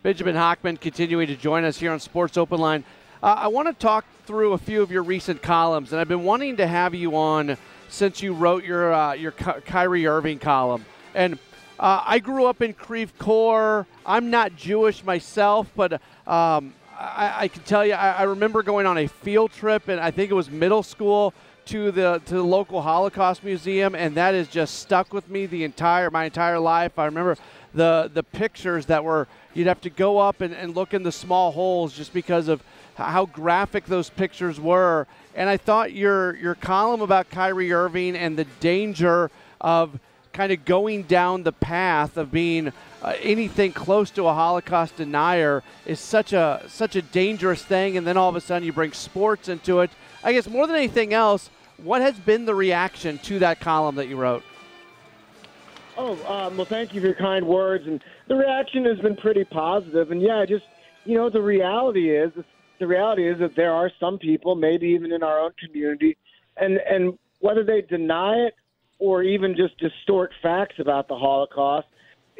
Benjamin 0.03 0.35
Hochman 0.35 0.81
continuing 0.81 1.27
to 1.27 1.37
join 1.37 1.65
us 1.65 1.79
here 1.79 1.93
on 1.93 2.01
Sports 2.01 2.37
Open 2.37 2.59
Line. 2.59 2.85
Uh, 3.23 3.35
I 3.39 3.49
want 3.49 3.69
to 3.69 3.75
talk 3.75 4.07
through 4.25 4.55
a 4.55 4.59
few 4.59 4.81
of 4.81 4.91
your 4.91 5.03
recent 5.03 5.43
columns, 5.43 5.93
and 5.93 6.01
I've 6.01 6.09
been 6.09 6.25
wanting 6.25 6.57
to 6.57 6.67
have 6.67 6.95
you 6.95 7.17
on 7.17 7.59
since 7.91 8.23
you 8.23 8.33
wrote 8.33 8.65
your 8.65 8.95
uh, 8.95 9.13
your 9.13 9.33
Ky- 9.33 9.61
Kyrie 9.67 10.07
Irving 10.07 10.39
column. 10.39 10.87
And 11.15 11.39
uh, 11.79 12.03
I 12.07 12.19
grew 12.19 12.47
up 12.47 12.63
in 12.63 12.73
Creve 12.73 13.17
Coeur. 13.19 13.87
I'm 14.07 14.31
not 14.31 14.57
Jewish 14.57 15.05
myself, 15.05 15.71
but 15.77 16.01
um, 16.27 16.73
I, 17.01 17.35
I 17.45 17.49
can 17.49 17.63
tell 17.63 17.85
you, 17.85 17.95
I, 17.95 18.11
I 18.11 18.23
remember 18.25 18.63
going 18.63 18.85
on 18.85 18.99
a 18.99 19.07
field 19.07 19.53
trip, 19.53 19.89
and 19.89 19.99
I 19.99 20.11
think 20.11 20.31
it 20.31 20.35
was 20.35 20.51
middle 20.51 20.83
school 20.83 21.33
to 21.67 21.91
the 21.91 22.21
to 22.27 22.35
the 22.35 22.43
local 22.43 22.83
Holocaust 22.83 23.43
museum, 23.43 23.95
and 23.95 24.17
that 24.17 24.35
has 24.35 24.49
just 24.49 24.81
stuck 24.81 25.13
with 25.13 25.29
me 25.31 25.47
the 25.47 25.65
entire 25.65 26.11
my 26.11 26.25
entire 26.25 26.59
life. 26.59 26.99
I 26.99 27.07
remember 27.07 27.37
the 27.73 28.11
the 28.13 28.23
pictures 28.23 28.87
that 28.87 29.03
were 29.03 29.29
you'd 29.55 29.67
have 29.67 29.81
to 29.83 29.91
go 29.91 30.19
up 30.19 30.43
and, 30.43 30.55
and 30.55 30.75
look 30.75 30.93
in 30.93 31.03
the 31.03 31.13
small 31.13 31.53
holes 31.53 31.95
just 31.95 32.13
because 32.13 32.49
of 32.49 32.63
how 32.97 33.25
graphic 33.25 33.87
those 33.87 34.11
pictures 34.11 34.61
were. 34.61 35.07
And 35.35 35.49
I 35.49 35.57
thought 35.57 35.93
your 35.93 36.37
your 36.37 36.55
column 36.55 37.01
about 37.01 37.31
Kyrie 37.31 37.73
Irving 37.73 38.15
and 38.15 38.37
the 38.37 38.47
danger 38.61 39.31
of 39.61 39.99
kind 40.33 40.53
of 40.53 40.65
going 40.65 41.05
down 41.05 41.45
the 41.45 41.53
path 41.53 42.17
of 42.17 42.31
being 42.31 42.73
uh, 43.03 43.15
anything 43.23 43.73
close 43.73 44.11
to 44.13 44.27
a 44.27 44.35
Holocaust 44.35 44.97
denier 44.97 45.63
is 45.87 46.01
such 46.01 46.33
a 46.33 46.65
such 46.69 46.97
a 46.97 47.03
dangerous 47.03 47.63
thing. 47.63 47.97
And 47.97 48.07
then 48.07 48.17
all 48.17 48.29
of 48.29 48.37
a 48.37 48.41
sudden 48.41 48.65
you 48.65 48.73
bring 48.73 48.93
sports 48.93 49.49
into 49.49 49.81
it. 49.81 49.91
I 50.23 50.33
guess 50.33 50.49
more 50.49 50.67
than 50.67 50.77
anything 50.77 51.15
else, 51.15 51.51
what 51.79 52.03
has 52.03 52.15
been 52.19 52.45
the 52.45 52.55
reaction 52.55 53.19
to 53.19 53.39
that 53.39 53.61
column 53.61 53.97
that 53.97 54.09
you 54.09 54.17
wrote? 54.17 54.43
Oh, 55.97 56.13
um, 56.27 56.57
well, 56.57 56.67
thank 56.67 56.95
you 56.95 57.01
for 57.01 57.09
your 57.09 57.17
kind 57.17 57.47
words. 57.47 57.87
And 57.87 58.03
the 58.29 58.35
reaction 58.35 58.85
has 58.85 58.99
been 58.99 59.17
pretty 59.17 59.45
positive. 59.45 60.11
And 60.11 60.23
yeah, 60.23 60.45
just 60.47 60.65
you 61.05 61.17
know, 61.17 61.31
the 61.31 61.43
reality 61.43 62.11
is 62.11 62.33
the 62.79 62.87
reality 62.87 63.29
is 63.29 63.39
that 63.39 63.55
there 63.57 63.73
are 63.73 63.91
some 64.01 64.19
people, 64.19 64.55
maybe 64.55 64.89
even 64.89 65.13
in 65.13 65.23
our 65.23 65.41
own 65.41 65.53
community, 65.63 66.17
and 66.57 66.79
and 66.79 67.19
whether 67.41 67.65
they 67.65 67.83
deny 67.83 68.35
it 68.35 68.55
or 68.99 69.23
even 69.23 69.57
just 69.57 69.79
distort 69.79 70.31
facts 70.43 70.75
about 70.79 71.09
the 71.09 71.17
Holocaust, 71.17 71.89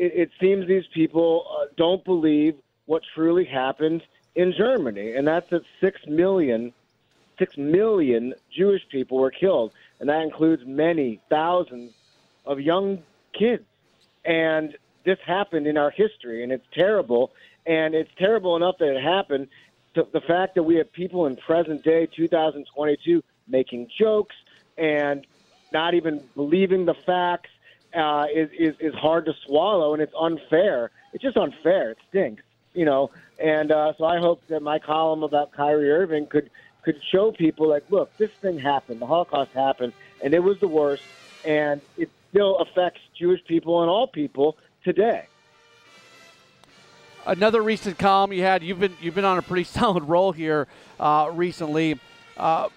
it, 0.01 0.13
it 0.15 0.31
seems 0.41 0.67
these 0.67 0.87
people 0.93 1.47
uh, 1.49 1.67
don't 1.77 2.05
believe 2.05 2.57
what 2.87 3.03
truly 3.15 3.45
happened 3.45 4.03
in 4.35 4.53
Germany, 4.57 5.15
and 5.15 5.29
that's 5.29 5.49
that 5.51 5.63
six 5.81 6.01
million, 6.07 6.73
six 7.39 7.57
million 7.59 8.35
Jewish 8.51 8.83
people 8.89 9.19
were 9.19 9.31
killed, 9.31 9.73
and 10.01 10.09
that 10.09 10.23
includes 10.23 10.63
many 10.65 11.21
thousands 11.29 11.93
of 12.47 12.61
young 12.61 13.03
kids. 13.39 13.65
And 14.25 14.77
this 15.05 15.19
happened 15.25 15.67
in 15.67 15.77
our 15.77 15.91
history, 15.91 16.43
and 16.43 16.51
it's 16.51 16.67
terrible. 16.73 17.33
And 17.67 17.95
it's 17.95 18.11
terrible 18.17 18.57
enough 18.57 18.79
that 18.79 18.97
it 18.97 19.03
happened. 19.03 19.49
The, 19.95 20.07
the 20.13 20.21
fact 20.21 20.55
that 20.55 20.63
we 20.63 20.77
have 20.77 20.91
people 20.93 21.27
in 21.27 21.37
present 21.37 21.85
day 21.85 22.07
2022 22.07 23.23
making 23.49 23.91
jokes 23.99 24.37
and 24.79 25.27
not 25.73 25.95
even 25.95 26.23
believing 26.35 26.87
the 26.87 26.95
facts 26.95 27.51
uh, 27.95 28.27
is, 28.35 28.51
is 28.59 28.75
is 28.81 28.95
hard 28.95 29.27
to 29.27 29.35
swallow, 29.47 29.93
and 29.93 30.03
it's 30.03 30.15
unfair. 30.19 30.91
It's 31.13 31.23
just 31.23 31.37
unfair. 31.37 31.91
It 31.91 31.99
stinks, 32.09 32.43
you 32.75 32.85
know. 32.85 33.11
And 33.39 33.73
uh, 33.73 33.95
so 33.99 34.05
I 34.05 34.19
hope 34.19 34.43
that 34.49 34.63
my 34.63 34.79
column 34.79 35.23
about 35.23 35.53
Kyrie 35.53 35.91
Irving 35.91 36.27
could 36.27 36.51
could 36.83 37.01
show 37.11 37.33
people 37.33 37.69
like, 37.69 37.85
look, 37.91 38.17
this 38.17 38.31
thing 38.41 38.59
happened. 38.59 39.01
The 39.01 39.07
Holocaust 39.07 39.53
happened, 39.53 39.93
and 40.23 40.35
it 40.35 40.43
was 40.43 40.59
the 40.61 40.69
worst, 40.69 41.03
and 41.45 41.81
it 41.97 42.11
still 42.31 42.59
affects 42.59 43.01
Jewish 43.19 43.45
people 43.45 43.83
and 43.83 43.91
all 43.91 44.07
people 44.07 44.57
today. 44.85 45.27
Another 47.27 47.63
recent 47.63 47.99
column 47.99 48.33
you 48.33 48.43
had. 48.43 48.63
You've 48.63 48.81
been 48.81 48.97
you've 49.01 49.15
been 49.15 49.25
on 49.25 49.39
a 49.39 49.43
pretty 49.43 49.65
solid 49.79 50.05
roll 50.05 50.33
here 50.33 50.69
uh, 50.99 51.31
recently. 51.33 51.99
Uh, 52.37 52.69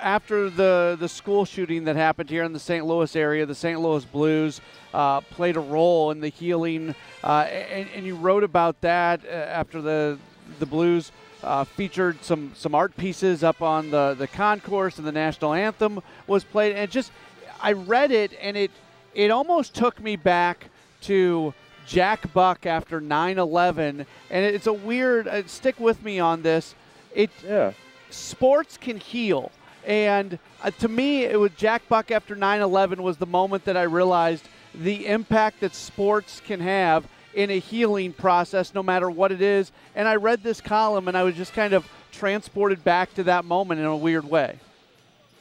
after 0.00 0.50
the, 0.50 0.96
the 0.98 1.08
school 1.08 1.44
shooting 1.44 1.84
that 1.84 1.96
happened 1.96 2.30
here 2.30 2.44
in 2.44 2.52
the 2.52 2.58
St. 2.58 2.84
Louis 2.84 3.14
area, 3.16 3.46
the 3.46 3.54
St. 3.54 3.80
Louis 3.80 4.04
Blues 4.04 4.60
uh, 4.94 5.20
played 5.20 5.56
a 5.56 5.60
role 5.60 6.10
in 6.10 6.20
the 6.20 6.28
healing, 6.28 6.94
uh, 7.22 7.46
and, 7.50 7.88
and, 7.94 8.06
you 8.06 8.14
wrote 8.14 8.44
about 8.44 8.80
that 8.80 9.24
uh, 9.24 9.28
after 9.28 9.82
the 9.82 10.18
the 10.58 10.66
Blues 10.66 11.12
uh, 11.42 11.64
featured 11.64 12.22
some 12.24 12.52
some 12.54 12.74
art 12.74 12.96
pieces 12.96 13.44
up 13.44 13.60
on 13.60 13.90
the 13.90 14.14
the 14.18 14.26
concourse, 14.26 14.98
and 14.98 15.06
the 15.06 15.12
national 15.12 15.52
anthem 15.52 16.00
was 16.26 16.42
played. 16.42 16.74
And 16.74 16.90
just 16.90 17.12
I 17.60 17.72
read 17.72 18.10
it, 18.10 18.32
and 18.40 18.56
it 18.56 18.70
it 19.14 19.30
almost 19.30 19.74
took 19.74 20.00
me 20.00 20.16
back 20.16 20.70
to 21.02 21.52
Jack 21.86 22.32
Buck 22.32 22.66
after 22.66 23.00
9/11, 23.00 24.06
and 24.30 24.44
it's 24.44 24.66
a 24.66 24.72
weird. 24.72 25.28
Uh, 25.28 25.46
stick 25.46 25.78
with 25.78 26.02
me 26.02 26.18
on 26.18 26.42
this. 26.42 26.74
It 27.14 27.30
Yeah. 27.46 27.72
sports 28.10 28.76
can 28.76 28.98
heal. 28.98 29.50
And 29.88 30.38
uh, 30.62 30.70
to 30.72 30.86
me, 30.86 31.24
it 31.24 31.40
was 31.40 31.50
Jack 31.56 31.88
Buck 31.88 32.10
after 32.10 32.36
9 32.36 32.60
11 32.60 33.02
was 33.02 33.16
the 33.16 33.26
moment 33.26 33.64
that 33.64 33.76
I 33.76 33.84
realized 33.84 34.46
the 34.74 35.06
impact 35.06 35.60
that 35.60 35.74
sports 35.74 36.42
can 36.46 36.60
have 36.60 37.08
in 37.32 37.50
a 37.50 37.58
healing 37.58 38.12
process, 38.12 38.74
no 38.74 38.82
matter 38.82 39.10
what 39.10 39.32
it 39.32 39.40
is. 39.40 39.72
And 39.94 40.06
I 40.06 40.16
read 40.16 40.42
this 40.42 40.60
column 40.60 41.08
and 41.08 41.16
I 41.16 41.22
was 41.22 41.34
just 41.36 41.54
kind 41.54 41.72
of 41.72 41.88
transported 42.12 42.84
back 42.84 43.14
to 43.14 43.24
that 43.24 43.46
moment 43.46 43.80
in 43.80 43.86
a 43.86 43.96
weird 43.96 44.26
way. 44.26 44.58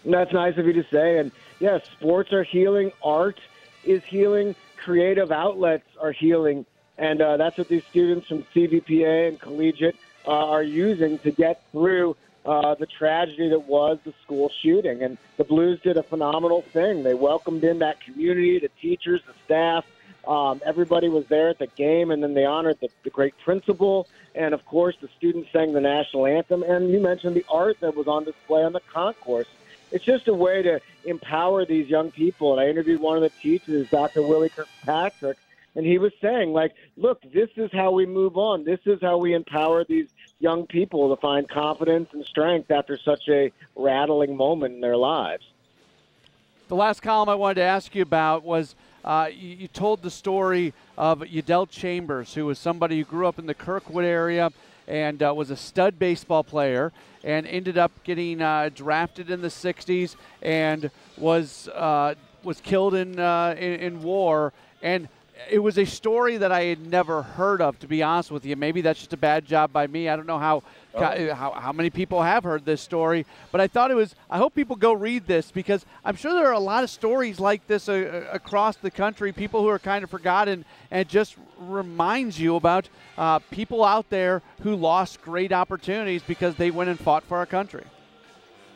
That's 0.05 0.31
nice 0.31 0.57
of 0.57 0.65
you 0.65 0.73
to 0.73 0.85
say. 0.89 1.17
And 1.17 1.33
yes, 1.59 1.81
sports 1.99 2.31
are 2.31 2.43
healing, 2.43 2.93
art 3.03 3.41
is 3.83 4.01
healing, 4.05 4.55
creative 4.77 5.29
outlets 5.29 5.87
are 5.99 6.13
healing. 6.13 6.65
And 6.97 7.21
uh, 7.21 7.35
that's 7.35 7.57
what 7.57 7.67
these 7.67 7.83
students 7.89 8.27
from 8.27 8.43
CVPA 8.55 9.27
and 9.27 9.41
collegiate 9.41 9.97
uh, 10.25 10.31
are 10.31 10.63
using 10.63 11.19
to 11.19 11.31
get 11.31 11.61
through 11.73 12.15
uh, 12.47 12.75
the 12.75 12.85
tragedy 12.85 13.49
that 13.49 13.67
was 13.67 13.99
the 14.05 14.13
school 14.23 14.49
shooting. 14.61 15.03
And 15.03 15.17
the 15.35 15.43
Blues 15.43 15.79
did 15.81 15.97
a 15.97 16.03
phenomenal 16.03 16.61
thing. 16.61 17.03
They 17.03 17.13
welcomed 17.13 17.63
in 17.63 17.79
that 17.79 17.99
community, 17.99 18.57
the 18.57 18.71
teachers, 18.81 19.21
the 19.27 19.33
staff. 19.45 19.85
Um, 20.25 20.61
everybody 20.65 21.09
was 21.09 21.25
there 21.27 21.49
at 21.49 21.59
the 21.59 21.67
game, 21.67 22.11
and 22.11 22.23
then 22.23 22.33
they 22.33 22.45
honored 22.45 22.79
the, 22.81 22.89
the 23.03 23.09
great 23.09 23.37
principal. 23.43 24.07
And 24.33 24.53
of 24.53 24.65
course, 24.65 24.95
the 25.01 25.09
students 25.17 25.51
sang 25.51 25.73
the 25.73 25.81
national 25.81 26.25
anthem. 26.25 26.63
And 26.63 26.89
you 26.89 27.01
mentioned 27.01 27.35
the 27.35 27.45
art 27.49 27.79
that 27.81 27.95
was 27.95 28.07
on 28.07 28.23
display 28.23 28.63
on 28.63 28.71
the 28.71 28.81
concourse. 28.91 29.47
It's 29.91 30.03
just 30.03 30.27
a 30.27 30.33
way 30.33 30.61
to 30.63 30.81
empower 31.05 31.65
these 31.65 31.89
young 31.89 32.11
people. 32.11 32.53
And 32.53 32.61
I 32.61 32.69
interviewed 32.69 33.01
one 33.01 33.17
of 33.17 33.23
the 33.23 33.31
teachers, 33.41 33.89
Dr. 33.89 34.21
Willie 34.21 34.49
Kirkpatrick, 34.49 35.37
and 35.75 35.85
he 35.85 35.97
was 35.97 36.11
saying, 36.21 36.53
like, 36.53 36.73
look, 36.97 37.21
this 37.31 37.49
is 37.55 37.71
how 37.71 37.91
we 37.91 38.05
move 38.05 38.35
on. 38.35 38.65
This 38.65 38.79
is 38.85 38.99
how 39.01 39.17
we 39.17 39.33
empower 39.33 39.83
these 39.83 40.07
young 40.39 40.67
people 40.67 41.15
to 41.15 41.19
find 41.19 41.49
confidence 41.49 42.09
and 42.13 42.23
strength 42.25 42.69
after 42.71 42.97
such 42.97 43.27
a 43.27 43.51
rattling 43.75 44.35
moment 44.35 44.75
in 44.75 44.81
their 44.81 44.97
lives. 44.97 45.43
The 46.67 46.75
last 46.75 47.01
column 47.01 47.29
I 47.29 47.35
wanted 47.35 47.55
to 47.55 47.63
ask 47.63 47.95
you 47.95 48.01
about 48.01 48.43
was 48.43 48.75
uh, 49.05 49.29
you, 49.31 49.55
you, 49.55 49.67
told 49.69 50.01
the 50.01 50.11
story 50.11 50.73
of 50.97 51.25
Udell 51.25 51.65
Chambers, 51.65 52.33
who 52.33 52.45
was 52.45 52.59
somebody 52.59 52.97
who 52.97 53.05
grew 53.05 53.25
up 53.25 53.39
in 53.39 53.45
the 53.45 53.53
Kirkwood 53.53 54.03
area 54.03 54.51
and 54.85 55.23
uh, 55.23 55.33
was 55.33 55.49
a 55.49 55.55
stud 55.55 55.97
baseball 55.97 56.43
player 56.43 56.91
and 57.23 57.47
ended 57.47 57.77
up 57.77 57.91
getting 58.03 58.41
uh, 58.41 58.69
drafted 58.73 59.29
in 59.29 59.41
the 59.41 59.47
60s 59.47 60.15
and 60.41 60.91
was 61.17 61.67
uh, 61.69 62.15
was 62.43 62.61
killed 62.61 62.93
in, 62.93 63.19
uh, 63.19 63.55
in, 63.57 63.73
in 63.73 64.03
war 64.03 64.53
and 64.81 65.09
it 65.49 65.59
was 65.59 65.77
a 65.77 65.85
story 65.85 66.37
that 66.37 66.51
I 66.51 66.63
had 66.63 66.85
never 66.85 67.21
heard 67.21 67.61
of, 67.61 67.79
to 67.79 67.87
be 67.87 68.01
honest 68.03 68.31
with 68.31 68.45
you. 68.45 68.55
Maybe 68.55 68.81
that's 68.81 68.99
just 68.99 69.13
a 69.13 69.17
bad 69.17 69.45
job 69.45 69.71
by 69.71 69.87
me. 69.87 70.09
I 70.09 70.15
don't 70.15 70.25
know 70.25 70.39
how 70.39 70.63
oh. 70.95 71.33
how, 71.33 71.51
how 71.51 71.71
many 71.71 71.89
people 71.89 72.21
have 72.21 72.43
heard 72.43 72.65
this 72.65 72.81
story, 72.81 73.25
but 73.51 73.61
I 73.61 73.67
thought 73.67 73.91
it 73.91 73.95
was. 73.95 74.15
I 74.29 74.37
hope 74.37 74.55
people 74.55 74.75
go 74.75 74.93
read 74.93 75.27
this 75.27 75.51
because 75.51 75.85
I'm 76.03 76.15
sure 76.15 76.33
there 76.33 76.47
are 76.47 76.53
a 76.53 76.59
lot 76.59 76.83
of 76.83 76.89
stories 76.89 77.39
like 77.39 77.65
this 77.67 77.87
uh, 77.89 78.27
across 78.31 78.77
the 78.77 78.91
country. 78.91 79.31
People 79.31 79.61
who 79.61 79.69
are 79.69 79.79
kind 79.79 80.03
of 80.03 80.09
forgotten, 80.09 80.65
and 80.91 81.07
just 81.07 81.35
reminds 81.59 82.39
you 82.39 82.55
about 82.55 82.89
uh, 83.17 83.39
people 83.51 83.83
out 83.83 84.09
there 84.09 84.41
who 84.61 84.75
lost 84.75 85.21
great 85.21 85.51
opportunities 85.51 86.23
because 86.23 86.55
they 86.55 86.71
went 86.71 86.89
and 86.89 86.99
fought 86.99 87.23
for 87.23 87.37
our 87.37 87.45
country. 87.45 87.83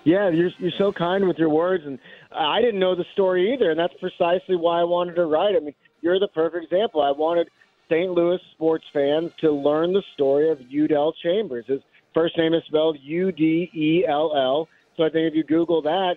Yeah, 0.03 0.29
you're 0.29 0.51
you're 0.57 0.71
so 0.77 0.91
kind 0.91 1.27
with 1.27 1.37
your 1.37 1.49
words, 1.49 1.83
and 1.85 1.99
I 2.31 2.61
didn't 2.61 2.79
know 2.79 2.95
the 2.95 3.05
story 3.13 3.53
either, 3.53 3.71
and 3.71 3.79
that's 3.79 3.93
precisely 3.99 4.55
why 4.55 4.79
I 4.79 4.83
wanted 4.83 5.15
to 5.15 5.25
write. 5.25 5.55
I 5.55 5.59
mean 5.59 5.75
you're 6.01 6.19
the 6.19 6.27
perfect 6.27 6.65
example. 6.65 7.01
I 7.01 7.11
wanted 7.11 7.49
St. 7.89 8.11
Louis 8.11 8.39
sports 8.53 8.85
fans 8.93 9.31
to 9.41 9.51
learn 9.51 9.93
the 9.93 10.03
story 10.13 10.49
of 10.49 10.59
Udell 10.69 11.13
Chambers. 11.21 11.65
His 11.67 11.81
first 12.13 12.37
name 12.37 12.53
is 12.53 12.63
spelled 12.67 12.97
U 13.01 13.31
D 13.31 13.69
E 13.73 14.05
L 14.07 14.33
L. 14.35 14.67
So 14.97 15.03
I 15.03 15.09
think 15.09 15.29
if 15.29 15.35
you 15.35 15.43
Google 15.43 15.81
that, 15.83 16.15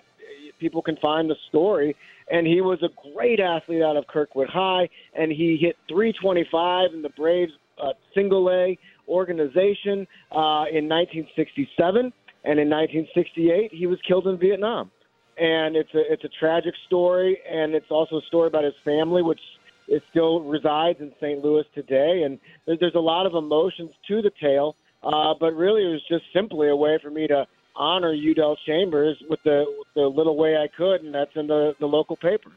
people 0.59 0.83
can 0.83 0.97
find 0.97 1.29
the 1.29 1.37
story. 1.49 1.97
And 2.31 2.47
he 2.47 2.61
was 2.61 2.83
a 2.83 2.89
great 3.13 3.41
athlete 3.41 3.83
out 3.83 3.97
of 3.97 4.07
Kirkwood 4.07 4.49
High, 4.49 4.89
and 5.15 5.31
he 5.31 5.59
hit 5.61 5.77
325 5.89 6.95
in 6.95 7.03
the 7.03 7.11
Braves 7.11 7.53
uh, 7.83 7.93
single 8.15 8.51
A 8.51 8.79
organization 9.09 10.07
uh, 10.33 10.65
in 10.73 10.89
1967. 10.89 12.13
And 12.47 12.61
in 12.61 12.69
1968, 12.69 13.73
he 13.73 13.87
was 13.87 13.99
killed 14.07 14.27
in 14.27 14.39
Vietnam. 14.39 14.91
And 15.37 15.75
it's 15.75 15.93
a 15.95 16.13
it's 16.13 16.23
a 16.23 16.29
tragic 16.39 16.75
story, 16.87 17.37
and 17.51 17.75
it's 17.75 17.91
also 17.91 18.19
a 18.19 18.23
story 18.29 18.47
about 18.47 18.63
his 18.63 18.75
family, 18.85 19.21
which 19.21 19.41
it 19.89 20.03
still 20.11 20.41
resides 20.41 21.01
in 21.01 21.13
St. 21.21 21.43
Louis 21.45 21.65
today, 21.75 22.23
and 22.25 22.39
there's 22.67 22.95
a 22.95 23.01
lot 23.01 23.27
of 23.27 23.35
emotions 23.35 23.91
to 24.09 24.23
the 24.23 24.31
tale. 24.41 24.77
Uh, 25.03 25.35
but 25.39 25.53
really, 25.53 25.83
it 25.83 25.93
was 25.93 26.03
just 26.09 26.25
simply 26.33 26.69
a 26.69 26.77
way 26.77 26.99
for 27.03 27.11
me 27.11 27.27
to 27.27 27.47
honor 27.77 28.13
Udell 28.13 28.57
Chambers 28.67 29.17
with 29.29 29.41
the 29.45 29.65
with 29.79 29.89
the 29.95 30.03
little 30.03 30.37
way 30.37 30.57
I 30.57 30.69
could, 30.75 31.03
and 31.03 31.15
that's 31.15 31.35
in 31.37 31.47
the, 31.47 31.75
the 31.81 31.87
local 31.87 32.17
paper. 32.17 32.53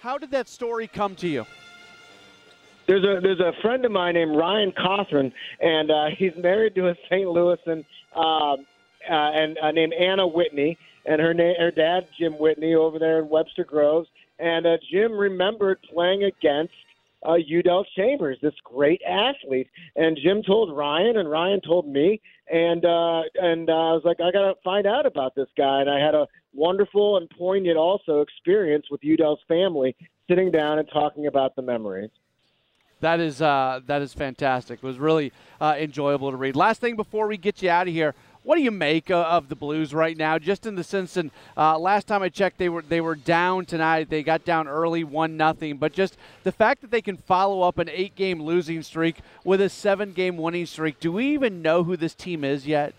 How 0.00 0.18
did 0.18 0.30
that 0.32 0.48
story 0.48 0.86
come 0.86 1.14
to 1.16 1.28
you? 1.28 1.46
There's 2.86 3.04
a 3.04 3.20
there's 3.22 3.40
a 3.40 3.52
friend 3.62 3.84
of 3.84 3.92
mine 3.92 4.14
named 4.14 4.36
Ryan 4.36 4.72
Cothran, 4.72 5.32
and 5.60 5.90
uh, 5.90 6.06
he's 6.18 6.32
married 6.36 6.74
to 6.74 6.88
a 6.88 6.94
St. 7.06 7.28
Louis 7.28 7.58
and 7.66 7.84
uh, 8.14 8.52
uh, 8.52 8.56
and 9.08 9.56
uh, 9.58 9.70
named 9.70 9.94
Anna 9.94 10.26
Whitney, 10.26 10.76
and 11.06 11.20
her 11.20 11.32
name 11.32 11.54
her 11.58 11.70
dad 11.70 12.06
Jim 12.18 12.38
Whitney 12.38 12.74
over 12.74 12.98
there 12.98 13.20
in 13.20 13.28
Webster 13.28 13.64
Groves, 13.64 14.08
and 14.38 14.66
uh, 14.66 14.76
Jim 14.90 15.12
remembered 15.12 15.80
playing 15.82 16.24
against 16.24 16.72
uh, 17.26 17.34
Udell 17.34 17.84
Chambers, 17.96 18.38
this 18.42 18.54
great 18.64 19.00
athlete. 19.08 19.68
And 19.96 20.18
Jim 20.22 20.42
told 20.42 20.76
Ryan, 20.76 21.16
and 21.16 21.30
Ryan 21.30 21.60
told 21.60 21.88
me, 21.88 22.20
and 22.52 22.84
uh, 22.84 23.22
and 23.36 23.70
uh, 23.70 23.72
I 23.72 23.92
was 23.92 24.02
like, 24.04 24.20
I 24.20 24.30
got 24.30 24.52
to 24.52 24.54
find 24.62 24.86
out 24.86 25.06
about 25.06 25.34
this 25.34 25.48
guy. 25.56 25.80
And 25.80 25.90
I 25.90 25.98
had 25.98 26.14
a 26.14 26.26
wonderful 26.52 27.16
and 27.16 27.28
poignant 27.30 27.76
also 27.76 28.20
experience 28.20 28.86
with 28.90 29.00
Udell's 29.00 29.40
family, 29.48 29.96
sitting 30.28 30.50
down 30.50 30.78
and 30.78 30.88
talking 30.92 31.26
about 31.26 31.56
the 31.56 31.62
memories. 31.62 32.10
That 33.00 33.20
is 33.20 33.42
uh, 33.42 33.80
that 33.86 34.02
is 34.02 34.14
fantastic. 34.14 34.78
It 34.82 34.86
was 34.86 34.98
really 34.98 35.32
uh, 35.60 35.76
enjoyable 35.78 36.30
to 36.30 36.36
read. 36.36 36.56
Last 36.56 36.80
thing 36.80 36.96
before 36.96 37.26
we 37.26 37.36
get 37.36 37.62
you 37.62 37.70
out 37.70 37.88
of 37.88 37.92
here, 37.92 38.14
what 38.44 38.56
do 38.56 38.62
you 38.62 38.70
make 38.70 39.10
of 39.10 39.48
the 39.48 39.56
Blues 39.56 39.92
right 39.92 40.16
now? 40.16 40.38
Just 40.38 40.66
in 40.66 40.74
the 40.74 40.84
sense, 40.84 41.16
and 41.16 41.30
uh, 41.56 41.78
last 41.78 42.06
time 42.06 42.22
I 42.22 42.28
checked, 42.28 42.58
they 42.58 42.68
were 42.68 42.82
they 42.82 43.00
were 43.00 43.16
down 43.16 43.64
tonight. 43.64 44.10
They 44.10 44.22
got 44.22 44.44
down 44.44 44.68
early, 44.68 45.02
one 45.02 45.36
nothing. 45.36 45.78
But 45.78 45.94
just 45.94 46.16
the 46.44 46.52
fact 46.52 46.82
that 46.82 46.90
they 46.90 47.02
can 47.02 47.16
follow 47.16 47.62
up 47.62 47.78
an 47.78 47.88
eight-game 47.88 48.42
losing 48.42 48.82
streak 48.82 49.20
with 49.44 49.60
a 49.60 49.68
seven-game 49.68 50.36
winning 50.36 50.66
streak. 50.66 51.00
Do 51.00 51.10
we 51.10 51.28
even 51.28 51.62
know 51.62 51.84
who 51.84 51.96
this 51.96 52.14
team 52.14 52.44
is 52.44 52.66
yet? 52.66 52.94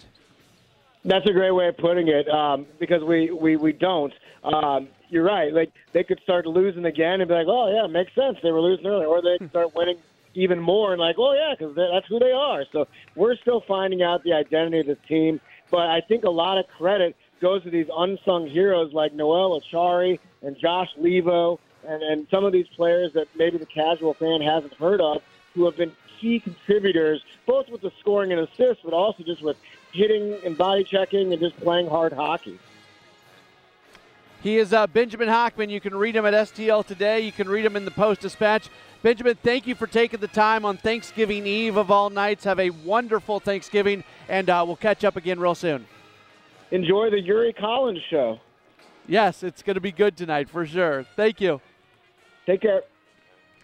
That's 1.05 1.27
a 1.29 1.33
great 1.33 1.51
way 1.51 1.67
of 1.67 1.77
putting 1.77 2.07
it, 2.07 2.27
um, 2.27 2.65
because 2.79 3.03
we 3.03 3.29
we 3.29 3.55
we 3.55 3.71
don't. 3.71 4.13
Um, 4.43 4.87
you're 5.09 5.23
right. 5.23 5.53
Like 5.53 5.71
they 5.93 6.03
could 6.03 6.19
start 6.23 6.47
losing 6.47 6.85
again 6.85 7.21
and 7.21 7.27
be 7.27 7.35
like, 7.35 7.47
"Oh 7.47 7.71
yeah, 7.71 7.85
makes 7.85 8.15
sense. 8.15 8.37
They 8.41 8.51
were 8.51 8.61
losing 8.61 8.87
earlier," 8.87 9.07
or 9.07 9.21
they 9.21 9.37
could 9.37 9.49
start 9.51 9.75
winning 9.75 9.97
even 10.35 10.59
more 10.59 10.91
and 10.91 10.99
like, 10.99 11.15
oh 11.17 11.33
yeah, 11.33 11.55
because 11.57 11.75
that's 11.75 12.07
who 12.07 12.19
they 12.19 12.31
are. 12.31 12.63
So 12.71 12.87
we're 13.15 13.35
still 13.37 13.63
finding 13.67 14.03
out 14.03 14.23
the 14.23 14.33
identity 14.33 14.79
of 14.79 14.87
the 14.87 14.95
team, 15.07 15.39
but 15.71 15.87
I 15.87 16.01
think 16.01 16.23
a 16.23 16.29
lot 16.29 16.57
of 16.57 16.67
credit 16.67 17.15
goes 17.41 17.63
to 17.63 17.69
these 17.69 17.87
unsung 17.95 18.47
heroes 18.47 18.93
like 18.93 19.13
Noel 19.13 19.59
Acciari 19.59 20.19
and 20.41 20.57
Josh 20.57 20.89
Leivo 20.99 21.59
and, 21.87 22.01
and 22.01 22.27
some 22.29 22.45
of 22.45 22.53
these 22.53 22.67
players 22.75 23.13
that 23.13 23.27
maybe 23.35 23.57
the 23.57 23.65
casual 23.65 24.13
fan 24.13 24.41
hasn't 24.41 24.73
heard 24.73 25.01
of 25.01 25.21
who 25.53 25.65
have 25.65 25.77
been 25.77 25.91
key 26.19 26.39
contributors, 26.39 27.23
both 27.45 27.69
with 27.69 27.81
the 27.81 27.91
scoring 27.99 28.31
and 28.31 28.41
assists, 28.41 28.83
but 28.83 28.93
also 28.93 29.23
just 29.23 29.41
with 29.41 29.57
hitting 29.91 30.37
and 30.43 30.57
body 30.57 30.83
checking 30.83 31.31
and 31.31 31.41
just 31.41 31.55
playing 31.57 31.87
hard 31.87 32.13
hockey. 32.13 32.59
He 34.41 34.57
is 34.57 34.73
uh, 34.73 34.85
Benjamin 34.85 35.27
Hochman. 35.27 35.69
You 35.69 35.81
can 35.81 35.95
read 35.95 36.15
him 36.15 36.25
at 36.25 36.33
STL 36.33 36.85
today. 36.85 37.21
You 37.21 37.31
can 37.31 37.49
read 37.49 37.65
him 37.65 37.75
in 37.75 37.83
the 37.83 37.91
Post 37.91 38.21
Dispatch. 38.21 38.69
Benjamin, 39.05 39.37
thank 39.43 39.67
you 39.67 39.75
for 39.75 39.85
taking 39.85 40.19
the 40.19 40.27
time 40.27 40.65
on 40.65 40.77
Thanksgiving 40.77 41.45
Eve 41.45 41.77
of 41.77 41.91
all 41.91 42.09
nights. 42.09 42.43
Have 42.43 42.59
a 42.59 42.71
wonderful 42.71 43.39
Thanksgiving, 43.39 44.03
and 44.27 44.49
uh, 44.49 44.63
we'll 44.65 44.75
catch 44.75 45.03
up 45.03 45.15
again 45.15 45.39
real 45.39 45.53
soon. 45.53 45.85
Enjoy 46.71 47.11
the 47.11 47.21
Yuri 47.21 47.53
Collins 47.53 47.99
show. 48.09 48.39
Yes, 49.07 49.43
it's 49.43 49.61
going 49.61 49.75
to 49.75 49.79
be 49.79 49.91
good 49.91 50.17
tonight 50.17 50.49
for 50.49 50.65
sure. 50.65 51.05
Thank 51.15 51.39
you. 51.39 51.61
Take 52.47 52.61
care. 52.61 52.81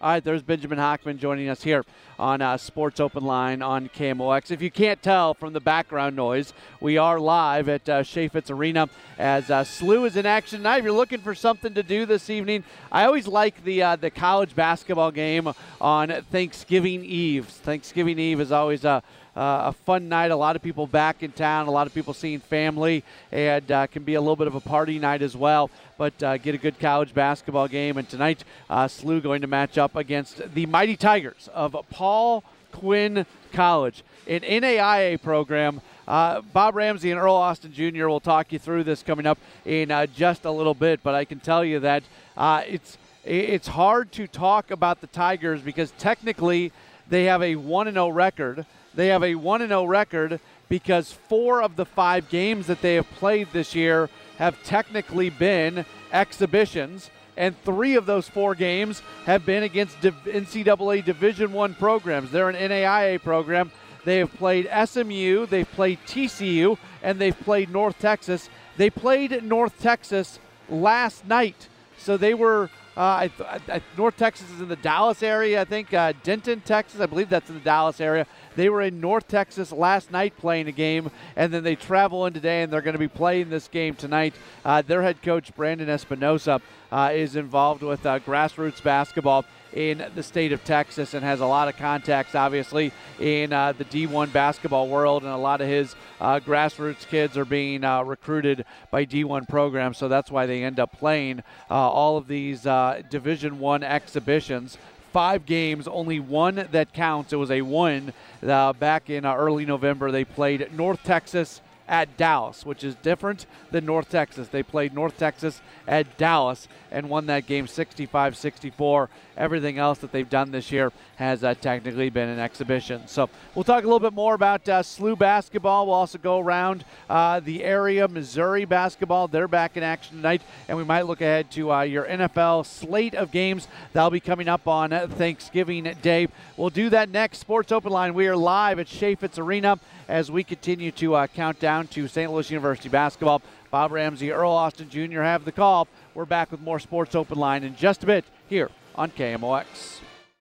All 0.02 0.08
right, 0.08 0.24
there's 0.24 0.42
Benjamin 0.42 0.80
Hochman 0.80 1.16
joining 1.16 1.48
us 1.48 1.62
here 1.62 1.84
on 2.18 2.42
uh, 2.42 2.56
Sports 2.56 2.98
Open 2.98 3.22
Line 3.22 3.62
on 3.62 3.88
KMOX. 3.88 4.50
If 4.50 4.60
you 4.60 4.68
can't 4.68 5.00
tell 5.00 5.32
from 5.32 5.52
the 5.52 5.60
background 5.60 6.16
noise, 6.16 6.52
we 6.80 6.98
are 6.98 7.20
live 7.20 7.68
at 7.68 7.88
uh, 7.88 8.02
Chaifetz 8.02 8.50
Arena 8.50 8.88
as 9.16 9.48
uh, 9.48 9.62
SLU 9.62 10.04
is 10.04 10.16
in 10.16 10.26
action 10.26 10.58
tonight. 10.58 10.78
If 10.78 10.84
you're 10.86 10.92
looking 10.92 11.20
for 11.20 11.36
something 11.36 11.72
to 11.74 11.84
do 11.84 12.04
this 12.04 12.30
evening, 12.30 12.64
I 12.90 13.04
always 13.04 13.28
like 13.28 13.62
the 13.62 13.80
uh, 13.80 13.94
the 13.94 14.10
college 14.10 14.56
basketball 14.56 15.12
game 15.12 15.52
on 15.80 16.08
Thanksgiving 16.32 17.04
Eve. 17.04 17.46
Thanksgiving 17.46 18.18
Eve 18.18 18.40
is 18.40 18.50
always 18.50 18.84
a 18.84 18.90
uh, 18.90 19.00
a 19.34 19.72
fun 19.72 20.08
night. 20.08 20.30
A 20.30 20.36
lot 20.36 20.56
of 20.56 20.62
people 20.62 20.86
back 20.86 21.22
in 21.22 21.32
town, 21.32 21.66
a 21.66 21.70
lot 21.70 21.86
of 21.86 21.94
people 21.94 22.14
seeing 22.14 22.40
family, 22.40 23.04
and 23.30 23.70
uh, 23.70 23.86
can 23.86 24.04
be 24.04 24.14
a 24.14 24.20
little 24.20 24.36
bit 24.36 24.46
of 24.46 24.54
a 24.54 24.60
party 24.60 24.98
night 24.98 25.22
as 25.22 25.36
well. 25.36 25.70
But 25.98 26.22
uh, 26.22 26.36
get 26.38 26.54
a 26.54 26.58
good 26.58 26.78
college 26.78 27.14
basketball 27.14 27.68
game. 27.68 27.96
And 27.96 28.08
tonight, 28.08 28.44
uh, 28.68 28.86
SLU 28.86 29.22
going 29.22 29.40
to 29.42 29.46
match 29.46 29.78
up 29.78 29.96
against 29.96 30.54
the 30.54 30.66
Mighty 30.66 30.96
Tigers 30.96 31.48
of 31.54 31.76
Paul 31.90 32.44
Quinn 32.72 33.26
College, 33.52 34.02
an 34.26 34.40
NAIA 34.40 35.22
program. 35.22 35.80
Uh, 36.08 36.40
Bob 36.40 36.74
Ramsey 36.74 37.10
and 37.10 37.20
Earl 37.20 37.34
Austin 37.34 37.72
Jr. 37.72 38.08
will 38.08 38.20
talk 38.20 38.52
you 38.52 38.58
through 38.58 38.84
this 38.84 39.02
coming 39.02 39.26
up 39.26 39.38
in 39.64 39.90
uh, 39.90 40.06
just 40.06 40.44
a 40.44 40.50
little 40.50 40.74
bit, 40.74 41.00
but 41.02 41.14
I 41.14 41.24
can 41.24 41.38
tell 41.38 41.64
you 41.64 41.78
that 41.80 42.02
uh, 42.36 42.62
it's 42.66 42.98
it's 43.24 43.68
hard 43.68 44.10
to 44.12 44.26
talk 44.26 44.72
about 44.72 45.00
the 45.00 45.06
Tigers 45.06 45.62
because 45.62 45.92
technically 45.92 46.72
they 47.08 47.24
have 47.24 47.40
a 47.40 47.54
1 47.54 47.92
0 47.92 48.08
record. 48.08 48.66
They 48.94 49.08
have 49.08 49.22
a 49.22 49.34
1 49.34 49.66
0 49.66 49.84
record 49.84 50.40
because 50.68 51.12
four 51.12 51.62
of 51.62 51.76
the 51.76 51.84
five 51.84 52.28
games 52.28 52.66
that 52.66 52.82
they 52.82 52.94
have 52.94 53.10
played 53.12 53.48
this 53.52 53.74
year 53.74 54.08
have 54.38 54.62
technically 54.62 55.30
been 55.30 55.84
exhibitions 56.12 57.10
and 57.36 57.58
three 57.64 57.94
of 57.94 58.06
those 58.06 58.28
four 58.28 58.54
games 58.54 59.02
have 59.24 59.46
been 59.46 59.62
against 59.62 60.00
NCAA 60.00 61.04
Division 61.04 61.52
One 61.52 61.74
programs. 61.74 62.30
They're 62.30 62.48
an 62.48 62.56
NAIA 62.56 63.22
program. 63.22 63.70
They 64.04 64.18
have 64.18 64.32
played 64.34 64.68
SMU, 64.86 65.46
they've 65.46 65.70
played 65.70 66.00
TCU, 66.06 66.76
and 67.02 67.20
they've 67.20 67.38
played 67.38 67.70
North 67.70 67.98
Texas. 68.00 68.50
They 68.76 68.90
played 68.90 69.44
North 69.44 69.80
Texas 69.80 70.40
last 70.68 71.26
night, 71.26 71.68
so 72.02 72.16
they 72.16 72.34
were. 72.34 72.70
Uh, 72.94 73.00
I, 73.00 73.30
I, 73.68 73.80
North 73.96 74.18
Texas 74.18 74.50
is 74.50 74.60
in 74.60 74.68
the 74.68 74.76
Dallas 74.76 75.22
area, 75.22 75.62
I 75.62 75.64
think. 75.64 75.94
Uh, 75.94 76.12
Denton, 76.22 76.60
Texas, 76.60 77.00
I 77.00 77.06
believe 77.06 77.30
that's 77.30 77.48
in 77.48 77.54
the 77.54 77.64
Dallas 77.64 78.02
area. 78.02 78.26
They 78.54 78.68
were 78.68 78.82
in 78.82 79.00
North 79.00 79.26
Texas 79.28 79.72
last 79.72 80.10
night 80.10 80.36
playing 80.36 80.68
a 80.68 80.72
game, 80.72 81.10
and 81.34 81.54
then 81.54 81.64
they 81.64 81.74
travel 81.74 82.26
in 82.26 82.34
today, 82.34 82.62
and 82.62 82.70
they're 82.70 82.82
going 82.82 82.92
to 82.92 82.98
be 82.98 83.08
playing 83.08 83.48
this 83.48 83.66
game 83.66 83.94
tonight. 83.94 84.34
Uh, 84.62 84.82
their 84.82 85.00
head 85.00 85.22
coach, 85.22 85.54
Brandon 85.54 85.88
Espinosa, 85.88 86.60
uh, 86.90 87.12
is 87.14 87.34
involved 87.34 87.82
with 87.82 88.04
uh, 88.04 88.18
grassroots 88.18 88.82
basketball 88.82 89.46
in 89.72 90.04
the 90.14 90.22
state 90.22 90.52
of 90.52 90.64
Texas 90.64 91.14
and 91.14 91.24
has 91.24 91.40
a 91.40 91.46
lot 91.46 91.68
of 91.68 91.76
contacts, 91.76 92.34
obviously, 92.34 92.92
in 93.18 93.52
uh, 93.52 93.72
the 93.72 93.84
D1 93.84 94.32
basketball 94.32 94.88
world. 94.88 95.22
And 95.22 95.32
a 95.32 95.36
lot 95.36 95.60
of 95.60 95.68
his 95.68 95.94
uh, 96.20 96.40
grassroots 96.40 97.06
kids 97.08 97.36
are 97.36 97.44
being 97.44 97.84
uh, 97.84 98.02
recruited 98.02 98.64
by 98.90 99.06
D1 99.06 99.48
programs. 99.48 99.98
So 99.98 100.08
that's 100.08 100.30
why 100.30 100.46
they 100.46 100.62
end 100.64 100.78
up 100.78 100.92
playing 100.98 101.40
uh, 101.70 101.74
all 101.74 102.16
of 102.16 102.28
these 102.28 102.66
uh, 102.66 103.02
Division 103.10 103.58
One 103.58 103.82
exhibitions. 103.82 104.78
Five 105.12 105.44
games, 105.44 105.86
only 105.86 106.20
one 106.20 106.66
that 106.72 106.94
counts. 106.94 107.34
It 107.34 107.36
was 107.36 107.50
a 107.50 107.60
win 107.60 108.14
uh, 108.42 108.72
back 108.72 109.10
in 109.10 109.26
early 109.26 109.66
November. 109.66 110.10
They 110.10 110.24
played 110.24 110.72
North 110.72 111.02
Texas 111.02 111.60
at 111.88 112.16
Dallas, 112.16 112.64
which 112.64 112.84
is 112.84 112.94
different 112.96 113.46
than 113.70 113.84
North 113.84 114.08
Texas. 114.10 114.48
They 114.48 114.62
played 114.62 114.94
North 114.94 115.18
Texas 115.18 115.60
at 115.86 116.16
Dallas 116.16 116.68
and 116.90 117.08
won 117.08 117.26
that 117.26 117.46
game 117.46 117.66
65 117.66 118.36
64. 118.36 119.08
Everything 119.36 119.78
else 119.78 119.98
that 119.98 120.12
they've 120.12 120.28
done 120.28 120.50
this 120.50 120.70
year 120.70 120.92
has 121.16 121.42
uh, 121.42 121.54
technically 121.54 122.10
been 122.10 122.28
an 122.28 122.38
exhibition. 122.38 123.06
So 123.06 123.30
we'll 123.54 123.64
talk 123.64 123.82
a 123.82 123.86
little 123.86 124.00
bit 124.00 124.12
more 124.12 124.34
about 124.34 124.68
uh, 124.68 124.82
SLU 124.82 125.18
basketball. 125.18 125.86
We'll 125.86 125.94
also 125.94 126.18
go 126.18 126.38
around 126.38 126.84
uh, 127.08 127.40
the 127.40 127.64
area, 127.64 128.06
Missouri 128.08 128.64
basketball. 128.64 129.28
They're 129.28 129.48
back 129.48 129.76
in 129.76 129.82
action 129.82 130.16
tonight, 130.16 130.42
and 130.68 130.76
we 130.76 130.84
might 130.84 131.06
look 131.06 131.20
ahead 131.20 131.50
to 131.52 131.72
uh, 131.72 131.82
your 131.82 132.04
NFL 132.04 132.66
slate 132.66 133.14
of 133.14 133.30
games 133.30 133.68
that'll 133.92 134.10
be 134.10 134.20
coming 134.20 134.48
up 134.48 134.68
on 134.68 134.90
Thanksgiving 134.90 135.94
Day. 136.02 136.28
We'll 136.56 136.70
do 136.70 136.90
that 136.90 137.08
next. 137.08 137.38
Sports 137.38 137.72
Open 137.72 137.90
Line. 137.90 138.14
We 138.14 138.28
are 138.28 138.36
live 138.36 138.78
at 138.78 138.86
Chaifetz 138.86 139.38
Arena 139.38 139.78
as 140.12 140.30
we 140.30 140.44
continue 140.44 140.92
to 140.92 141.14
uh, 141.14 141.26
count 141.26 141.58
down 141.58 141.86
to 141.88 142.06
St. 142.06 142.30
Louis 142.30 142.50
University 142.50 142.90
basketball. 142.90 143.40
Bob 143.70 143.92
Ramsey, 143.92 144.30
Earl 144.30 144.52
Austin 144.52 144.90
Jr. 144.90 145.22
have 145.22 145.46
the 145.46 145.52
call. 145.52 145.88
We're 146.14 146.26
back 146.26 146.52
with 146.52 146.60
more 146.60 146.78
Sports 146.78 147.14
Open 147.14 147.38
Line 147.38 147.64
in 147.64 147.74
just 147.74 148.02
a 148.02 148.06
bit 148.06 148.26
here 148.46 148.70
on 148.94 149.10
KMOX. 149.10 149.64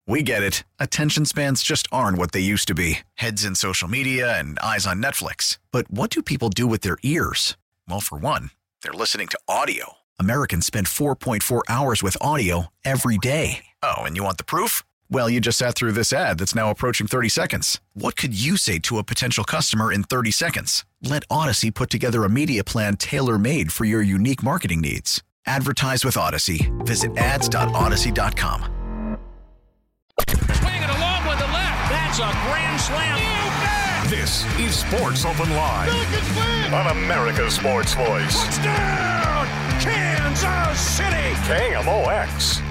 We 0.07 0.23
get 0.23 0.45
it. 0.45 0.63
Attention 0.79 1.25
spans 1.25 1.65
just 1.65 1.89
aren't 1.91 2.17
what 2.17 2.31
they 2.31 2.39
used 2.41 2.69
to 2.69 2.75
be 2.75 3.01
heads 3.15 3.45
in 3.45 3.57
social 3.57 3.89
media 3.89 4.39
and 4.39 4.57
eyes 4.61 4.87
on 4.87 5.03
Netflix. 5.03 5.59
But 5.73 5.91
what 5.91 6.11
do 6.11 6.23
people 6.23 6.49
do 6.49 6.69
with 6.69 6.83
their 6.83 6.99
ears? 7.03 7.57
Well, 7.89 8.01
for 8.01 8.19
one, 8.19 8.51
they're 8.83 8.93
listening 8.93 9.27
to 9.29 9.39
audio. 9.49 9.95
Americans 10.21 10.65
spend 10.65 10.87
4.4 10.87 11.63
hours 11.69 12.05
with 12.05 12.17
audio 12.21 12.69
every 12.85 13.19
day. 13.19 13.67
Oh, 13.83 14.03
and 14.03 14.17
you 14.17 14.23
want 14.23 14.39
the 14.39 14.45
proof? 14.45 14.85
Well, 15.09 15.31
you 15.31 15.41
just 15.41 15.59
sat 15.59 15.77
through 15.77 15.93
this 15.93 16.13
ad 16.13 16.39
that's 16.39 16.55
now 16.55 16.71
approaching 16.71 17.07
30 17.07 17.29
seconds. 17.29 17.81
What 17.95 18.17
could 18.17 18.39
you 18.39 18.57
say 18.57 18.79
to 18.81 18.99
a 18.99 19.05
potential 19.05 19.45
customer 19.45 19.93
in 19.93 20.03
30 20.03 20.33
seconds? 20.33 20.85
Let 21.03 21.27
Audacy 21.29 21.73
put 21.73 21.91
together 21.91 22.25
a 22.25 22.29
media 22.29 22.65
plan 22.65 22.97
tailor 22.97 23.39
made 23.39 23.73
for 23.73 23.85
your 23.85 24.03
unique 24.03 24.43
marketing 24.43 24.81
needs. 24.81 25.23
Advertise 25.47 26.05
with 26.05 26.17
Audacy. 26.17 26.71
Visit 26.85 27.17
ads.audacy.com. 27.17 29.17
Swinging 30.29 30.91
along 30.91 31.29
with 31.29 31.39
the 31.39 31.47
left. 31.47 31.91
That's 31.91 32.19
a 32.19 32.31
grand 32.49 32.81
slam. 32.81 34.11
This 34.11 34.45
is 34.59 34.77
Sports 34.77 35.25
Open 35.25 35.51
Line 35.51 35.89
on 36.75 36.89
America's 36.97 37.55
Sports 37.55 37.95
Voice. 37.95 38.43
Touchdown, 38.45 39.47
Kansas 39.81 40.81
City. 40.81 41.35
KMOX. 41.47 42.66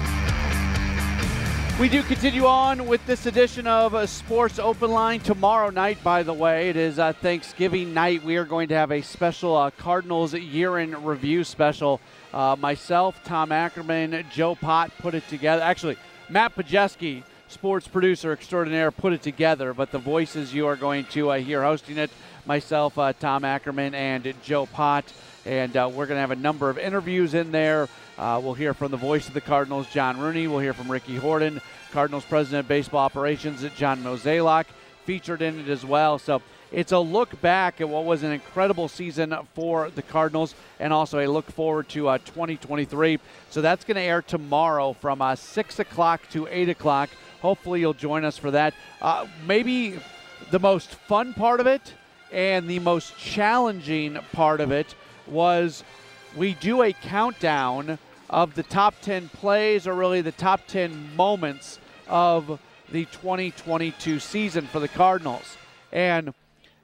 We 1.78 1.90
do 1.90 2.02
continue 2.02 2.46
on 2.46 2.86
with 2.86 3.04
this 3.04 3.26
edition 3.26 3.66
of 3.66 3.94
uh, 3.94 4.06
Sports 4.06 4.58
Open 4.58 4.90
Line 4.90 5.20
tomorrow 5.20 5.68
night. 5.68 6.02
By 6.02 6.22
the 6.22 6.32
way, 6.32 6.70
it 6.70 6.76
is 6.76 6.98
uh, 6.98 7.12
Thanksgiving 7.12 7.92
night. 7.92 8.24
We 8.24 8.36
are 8.38 8.46
going 8.46 8.68
to 8.68 8.74
have 8.74 8.90
a 8.90 9.02
special 9.02 9.54
uh, 9.54 9.70
Cardinals 9.72 10.32
year-in 10.32 11.04
review 11.04 11.44
special. 11.44 12.00
Uh, 12.32 12.56
myself, 12.58 13.22
Tom 13.24 13.52
Ackerman, 13.52 14.24
Joe 14.32 14.54
Pott 14.54 14.90
put 15.00 15.14
it 15.14 15.28
together. 15.28 15.60
Actually, 15.60 15.98
Matt 16.30 16.56
Pajeski, 16.56 17.22
sports 17.48 17.86
producer 17.86 18.32
extraordinaire, 18.32 18.90
put 18.90 19.12
it 19.12 19.20
together. 19.20 19.74
But 19.74 19.92
the 19.92 19.98
voices 19.98 20.54
you 20.54 20.66
are 20.68 20.76
going 20.76 21.04
to 21.10 21.32
uh, 21.32 21.38
hear 21.40 21.62
hosting 21.62 21.98
it, 21.98 22.10
myself, 22.46 22.96
uh, 22.96 23.12
Tom 23.12 23.44
Ackerman, 23.44 23.94
and 23.94 24.32
Joe 24.42 24.64
Pott. 24.64 25.12
And 25.44 25.74
we're 25.74 26.06
going 26.06 26.16
to 26.16 26.20
have 26.20 26.30
a 26.30 26.36
number 26.36 26.70
of 26.70 26.78
interviews 26.78 27.34
in 27.34 27.52
there. 27.52 27.90
Uh, 28.18 28.40
we'll 28.42 28.54
hear 28.54 28.72
from 28.72 28.90
the 28.90 28.96
voice 28.96 29.28
of 29.28 29.34
the 29.34 29.40
Cardinals, 29.40 29.86
John 29.88 30.18
Rooney. 30.18 30.48
We'll 30.48 30.60
hear 30.60 30.72
from 30.72 30.90
Ricky 30.90 31.16
Horton, 31.16 31.60
Cardinals 31.92 32.24
president 32.24 32.60
of 32.60 32.68
baseball 32.68 33.00
operations, 33.00 33.64
John 33.76 34.02
Mozeliak, 34.02 34.64
featured 35.04 35.42
in 35.42 35.60
it 35.60 35.68
as 35.68 35.84
well. 35.84 36.18
So 36.18 36.40
it's 36.72 36.92
a 36.92 36.98
look 36.98 37.38
back 37.42 37.80
at 37.82 37.88
what 37.88 38.06
was 38.06 38.22
an 38.22 38.32
incredible 38.32 38.88
season 38.88 39.36
for 39.54 39.90
the 39.90 40.00
Cardinals 40.00 40.54
and 40.80 40.94
also 40.94 41.18
a 41.18 41.26
look 41.26 41.50
forward 41.50 41.90
to 41.90 42.08
uh, 42.08 42.18
2023. 42.18 43.18
So 43.50 43.60
that's 43.60 43.84
going 43.84 43.96
to 43.96 44.00
air 44.00 44.22
tomorrow 44.22 44.94
from 44.94 45.20
uh, 45.20 45.36
6 45.36 45.78
o'clock 45.78 46.22
to 46.30 46.48
8 46.50 46.70
o'clock. 46.70 47.10
Hopefully, 47.42 47.80
you'll 47.80 47.92
join 47.92 48.24
us 48.24 48.38
for 48.38 48.50
that. 48.50 48.72
Uh, 49.02 49.26
maybe 49.46 50.00
the 50.50 50.58
most 50.58 50.88
fun 50.88 51.34
part 51.34 51.60
of 51.60 51.66
it 51.66 51.92
and 52.32 52.66
the 52.68 52.78
most 52.78 53.16
challenging 53.18 54.18
part 54.32 54.60
of 54.60 54.72
it 54.72 54.94
was 55.26 55.84
we 56.36 56.52
do 56.54 56.82
a 56.82 56.92
countdown 56.92 57.98
of 58.28 58.54
the 58.54 58.62
top 58.62 58.94
10 59.00 59.30
plays 59.30 59.86
or 59.86 59.94
really 59.94 60.20
the 60.20 60.32
top 60.32 60.66
10 60.66 61.16
moments 61.16 61.78
of 62.08 62.60
the 62.90 63.06
2022 63.06 64.20
season 64.20 64.66
for 64.66 64.78
the 64.78 64.88
Cardinals. 64.88 65.56
And 65.90 66.34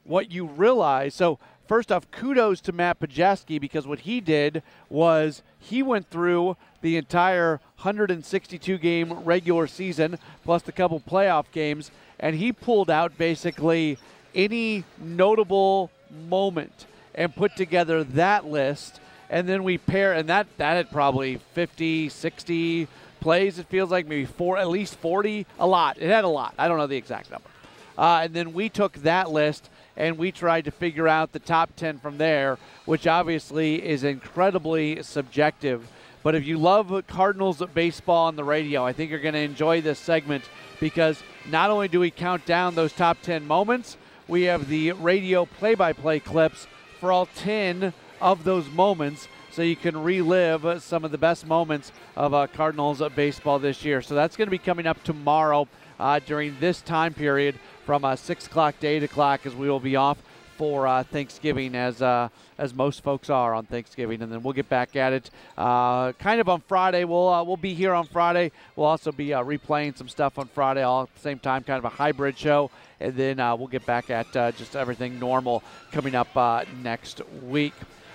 what 0.04 0.30
you 0.30 0.46
realize, 0.46 1.14
so 1.14 1.38
first 1.68 1.92
off, 1.92 2.10
kudos 2.10 2.60
to 2.62 2.72
Matt 2.72 2.98
Pajeski 2.98 3.60
because 3.60 3.86
what 3.86 4.00
he 4.00 4.20
did 4.20 4.62
was 4.88 5.42
he 5.58 5.82
went 5.82 6.08
through 6.08 6.56
the 6.80 6.96
entire 6.96 7.60
162 7.82 8.78
game 8.78 9.12
regular 9.24 9.66
season 9.66 10.18
plus 10.44 10.62
the 10.62 10.72
couple 10.72 10.98
playoff 10.98 11.44
games, 11.52 11.90
and 12.18 12.36
he 12.36 12.52
pulled 12.52 12.90
out 12.90 13.18
basically 13.18 13.98
any 14.34 14.84
notable 14.98 15.90
moment 16.28 16.86
and 17.14 17.36
put 17.36 17.54
together 17.54 18.02
that 18.02 18.46
list 18.46 19.00
and 19.32 19.48
then 19.48 19.64
we 19.64 19.78
pair, 19.78 20.12
and 20.12 20.28
that 20.28 20.46
that 20.58 20.74
had 20.74 20.90
probably 20.90 21.38
50, 21.54 22.10
60 22.10 22.86
plays. 23.18 23.58
It 23.58 23.66
feels 23.66 23.90
like 23.90 24.06
maybe 24.06 24.26
four, 24.26 24.58
at 24.58 24.68
least 24.68 24.96
40, 24.96 25.46
a 25.58 25.66
lot. 25.66 25.96
It 25.98 26.10
had 26.10 26.24
a 26.24 26.28
lot. 26.28 26.54
I 26.58 26.68
don't 26.68 26.76
know 26.76 26.86
the 26.86 26.98
exact 26.98 27.30
number. 27.30 27.48
Uh, 27.96 28.20
and 28.24 28.34
then 28.34 28.52
we 28.52 28.68
took 28.68 28.92
that 28.98 29.30
list 29.30 29.70
and 29.96 30.18
we 30.18 30.32
tried 30.32 30.66
to 30.66 30.70
figure 30.70 31.08
out 31.08 31.32
the 31.32 31.38
top 31.38 31.74
10 31.76 31.98
from 31.98 32.18
there, 32.18 32.58
which 32.84 33.06
obviously 33.06 33.82
is 33.86 34.04
incredibly 34.04 35.02
subjective. 35.02 35.88
But 36.22 36.34
if 36.34 36.46
you 36.46 36.58
love 36.58 37.04
Cardinals 37.06 37.62
baseball 37.74 38.26
on 38.26 38.36
the 38.36 38.44
radio, 38.44 38.84
I 38.84 38.92
think 38.92 39.10
you're 39.10 39.20
going 39.20 39.34
to 39.34 39.40
enjoy 39.40 39.80
this 39.80 39.98
segment 39.98 40.44
because 40.78 41.22
not 41.50 41.70
only 41.70 41.88
do 41.88 42.00
we 42.00 42.10
count 42.10 42.44
down 42.44 42.74
those 42.74 42.92
top 42.92 43.18
10 43.22 43.46
moments, 43.46 43.96
we 44.28 44.42
have 44.42 44.68
the 44.68 44.92
radio 44.92 45.46
play 45.46 45.74
by 45.74 45.92
play 45.92 46.20
clips 46.20 46.66
for 47.02 47.10
all 47.10 47.26
10 47.26 47.92
of 48.20 48.44
those 48.44 48.70
moments 48.70 49.26
so 49.50 49.60
you 49.60 49.74
can 49.74 50.00
relive 50.00 50.80
some 50.80 51.04
of 51.04 51.10
the 51.10 51.18
best 51.18 51.48
moments 51.48 51.90
of 52.14 52.32
uh, 52.32 52.46
Cardinals 52.46 53.02
baseball 53.16 53.58
this 53.58 53.84
year. 53.84 54.00
So 54.00 54.14
that's 54.14 54.36
going 54.36 54.46
to 54.46 54.52
be 54.52 54.58
coming 54.58 54.86
up 54.86 55.02
tomorrow. 55.02 55.66
uh, 56.02 56.18
during 56.26 56.56
this 56.58 56.82
time 56.82 57.14
period 57.14 57.54
from 57.86 58.04
uh, 58.04 58.16
6 58.16 58.46
o'clock 58.46 58.78
to 58.80 58.86
8 58.86 59.04
o'clock 59.04 59.46
as 59.46 59.54
we 59.54 59.70
will 59.70 59.80
be 59.80 59.96
off 59.96 60.18
for 60.52 60.86
uh, 60.86 61.02
Thanksgiving, 61.02 61.74
as 61.74 62.02
uh, 62.02 62.28
as 62.58 62.74
most 62.74 63.02
folks 63.02 63.30
are 63.30 63.54
on 63.54 63.66
Thanksgiving, 63.66 64.22
and 64.22 64.32
then 64.32 64.42
we'll 64.42 64.52
get 64.52 64.68
back 64.68 64.96
at 64.96 65.12
it 65.12 65.30
uh, 65.58 66.12
kind 66.12 66.40
of 66.40 66.48
on 66.48 66.60
Friday. 66.62 67.04
We'll 67.04 67.28
uh, 67.28 67.42
we'll 67.42 67.56
be 67.56 67.74
here 67.74 67.92
on 67.92 68.06
Friday. 68.06 68.52
We'll 68.76 68.86
also 68.86 69.12
be 69.12 69.34
uh, 69.34 69.42
replaying 69.42 69.96
some 69.96 70.08
stuff 70.08 70.38
on 70.38 70.48
Friday, 70.48 70.82
all 70.82 71.04
at 71.04 71.14
the 71.14 71.20
same 71.20 71.38
time, 71.38 71.62
kind 71.64 71.78
of 71.78 71.84
a 71.84 71.90
hybrid 71.90 72.38
show, 72.38 72.70
and 73.00 73.14
then 73.14 73.40
uh, 73.40 73.56
we'll 73.56 73.68
get 73.68 73.86
back 73.86 74.10
at 74.10 74.32
just 74.56 74.76
everything 74.76 75.18
normal 75.18 75.62
coming 75.90 76.14
up 76.14 76.66
next 76.82 77.20
week. 77.42 77.74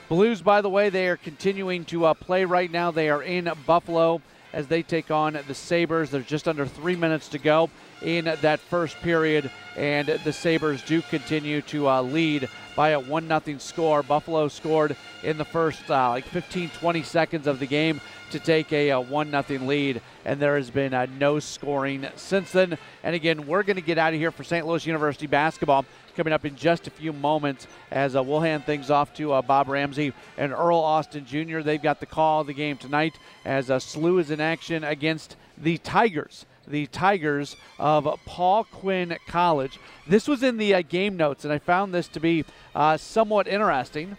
Blues, 0.09 0.41
by 0.41 0.61
the 0.61 0.69
way, 0.69 0.89
they 0.89 1.07
are 1.09 1.17
continuing 1.17 1.83
to 1.85 2.13
play 2.15 2.45
right 2.45 2.71
now. 2.71 2.91
They 2.91 3.09
are 3.09 3.21
in 3.21 3.51
Buffalo 3.65 4.21
as 4.53 4.67
they 4.67 4.81
take 4.81 5.11
on 5.11 5.37
the 5.47 5.53
Sabres. 5.53 6.09
There's 6.09 6.25
just 6.25 6.47
under 6.47 6.65
three 6.65 6.95
minutes 6.95 7.27
to 7.29 7.39
go 7.39 7.69
in 8.01 8.25
that 8.25 8.59
first 8.59 8.99
period, 9.01 9.49
and 9.75 10.07
the 10.07 10.33
Sabres 10.33 10.81
do 10.83 11.01
continue 11.01 11.61
to 11.63 11.87
uh, 11.87 12.01
lead 12.01 12.49
by 12.75 12.89
a 12.89 12.99
1 12.99 13.27
0 13.27 13.57
score. 13.57 14.03
Buffalo 14.03 14.47
scored 14.47 14.95
in 15.23 15.37
the 15.37 15.45
first 15.45 15.89
uh, 15.89 16.09
like 16.09 16.25
15, 16.25 16.69
20 16.69 17.03
seconds 17.03 17.47
of 17.47 17.59
the 17.59 17.65
game 17.65 17.99
to 18.31 18.39
take 18.39 18.71
a, 18.71 18.89
a 18.89 18.99
1 18.99 19.31
0 19.31 19.63
lead, 19.63 20.01
and 20.25 20.39
there 20.39 20.55
has 20.55 20.69
been 20.69 20.93
uh, 20.93 21.07
no 21.17 21.39
scoring 21.39 22.07
since 22.15 22.51
then. 22.51 22.77
And 23.03 23.15
again, 23.15 23.47
we're 23.47 23.63
going 23.63 23.77
to 23.77 23.81
get 23.81 23.97
out 23.97 24.13
of 24.13 24.19
here 24.19 24.31
for 24.31 24.43
St. 24.43 24.65
Louis 24.65 24.85
University 24.85 25.27
basketball 25.27 25.85
coming 26.15 26.33
up 26.33 26.45
in 26.45 26.55
just 26.55 26.87
a 26.87 26.91
few 26.91 27.13
moments 27.13 27.67
as 27.91 28.15
uh, 28.15 28.23
we'll 28.23 28.39
hand 28.39 28.65
things 28.65 28.89
off 28.89 29.13
to 29.13 29.33
uh, 29.33 29.41
Bob 29.41 29.69
Ramsey 29.69 30.13
and 30.37 30.51
Earl 30.51 30.79
Austin 30.79 31.25
Jr. 31.25 31.61
They've 31.61 31.81
got 31.81 31.99
the 31.99 32.05
call 32.05 32.41
of 32.41 32.47
the 32.47 32.53
game 32.53 32.77
tonight 32.77 33.17
as 33.45 33.69
uh, 33.69 33.77
SLU 33.77 34.19
is 34.19 34.31
in 34.31 34.41
action 34.41 34.83
against 34.83 35.35
the 35.57 35.77
Tigers 35.77 36.45
the 36.67 36.87
Tigers 36.87 37.55
of 37.79 38.07
Paul 38.25 38.65
Quinn 38.65 39.17
College. 39.27 39.79
This 40.05 40.27
was 40.27 40.43
in 40.43 40.57
the 40.57 40.75
uh, 40.75 40.81
game 40.81 41.17
notes, 41.17 41.43
and 41.43 41.53
I 41.53 41.59
found 41.59 41.93
this 41.93 42.07
to 42.09 42.19
be 42.19 42.45
uh, 42.75 42.97
somewhat 42.97 43.47
interesting. 43.47 44.17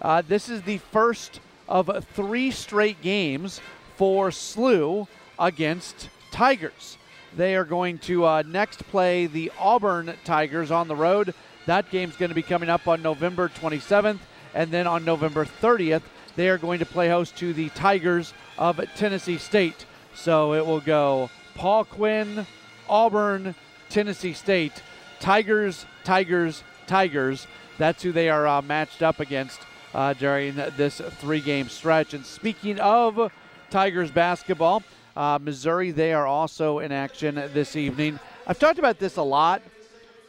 Uh, 0.00 0.22
this 0.26 0.48
is 0.48 0.62
the 0.62 0.78
first 0.78 1.40
of 1.68 1.90
three 2.12 2.50
straight 2.50 3.00
games 3.02 3.60
for 3.96 4.30
SLU 4.30 5.08
against 5.38 6.08
Tigers. 6.30 6.98
They 7.36 7.56
are 7.56 7.64
going 7.64 7.98
to 8.00 8.24
uh, 8.24 8.42
next 8.46 8.86
play 8.88 9.26
the 9.26 9.52
Auburn 9.58 10.14
Tigers 10.24 10.70
on 10.70 10.88
the 10.88 10.96
road. 10.96 11.34
That 11.66 11.90
game's 11.90 12.16
going 12.16 12.28
to 12.28 12.34
be 12.34 12.42
coming 12.42 12.68
up 12.68 12.86
on 12.86 13.02
November 13.02 13.48
27th, 13.48 14.20
and 14.54 14.70
then 14.70 14.86
on 14.86 15.04
November 15.04 15.44
30th, 15.44 16.02
they 16.36 16.48
are 16.48 16.58
going 16.58 16.78
to 16.78 16.86
play 16.86 17.08
host 17.08 17.36
to 17.38 17.52
the 17.52 17.70
Tigers 17.70 18.32
of 18.58 18.80
Tennessee 18.96 19.38
State. 19.38 19.86
So 20.14 20.54
it 20.54 20.64
will 20.64 20.80
go 20.80 21.30
Paul 21.56 21.84
Quinn, 21.84 22.46
Auburn, 22.88 23.54
Tennessee 23.88 24.34
State. 24.34 24.82
Tigers, 25.20 25.86
Tigers, 26.04 26.62
Tigers. 26.86 27.46
That's 27.78 28.02
who 28.02 28.12
they 28.12 28.28
are 28.28 28.46
uh, 28.46 28.62
matched 28.62 29.02
up 29.02 29.20
against 29.20 29.60
uh, 29.94 30.12
during 30.12 30.54
this 30.54 31.00
three 31.18 31.40
game 31.40 31.68
stretch. 31.68 32.14
And 32.14 32.24
speaking 32.24 32.78
of 32.78 33.32
Tigers 33.70 34.10
basketball, 34.10 34.82
uh, 35.16 35.38
Missouri, 35.40 35.90
they 35.90 36.12
are 36.12 36.26
also 36.26 36.80
in 36.80 36.92
action 36.92 37.36
this 37.54 37.74
evening. 37.74 38.20
I've 38.46 38.58
talked 38.58 38.78
about 38.78 38.98
this 38.98 39.16
a 39.16 39.22
lot. 39.22 39.62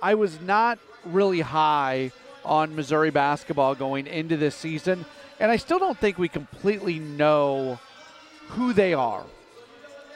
I 0.01 0.15
was 0.15 0.39
not 0.41 0.79
really 1.05 1.41
high 1.41 2.11
on 2.45 2.75
Missouri 2.75 3.09
basketball 3.09 3.75
going 3.75 4.07
into 4.07 4.37
this 4.37 4.55
season, 4.55 5.05
and 5.39 5.51
I 5.51 5.57
still 5.57 5.79
don't 5.79 5.97
think 5.97 6.17
we 6.17 6.29
completely 6.29 6.99
know 6.99 7.79
who 8.49 8.71
they 8.71 8.93
are 8.93 9.25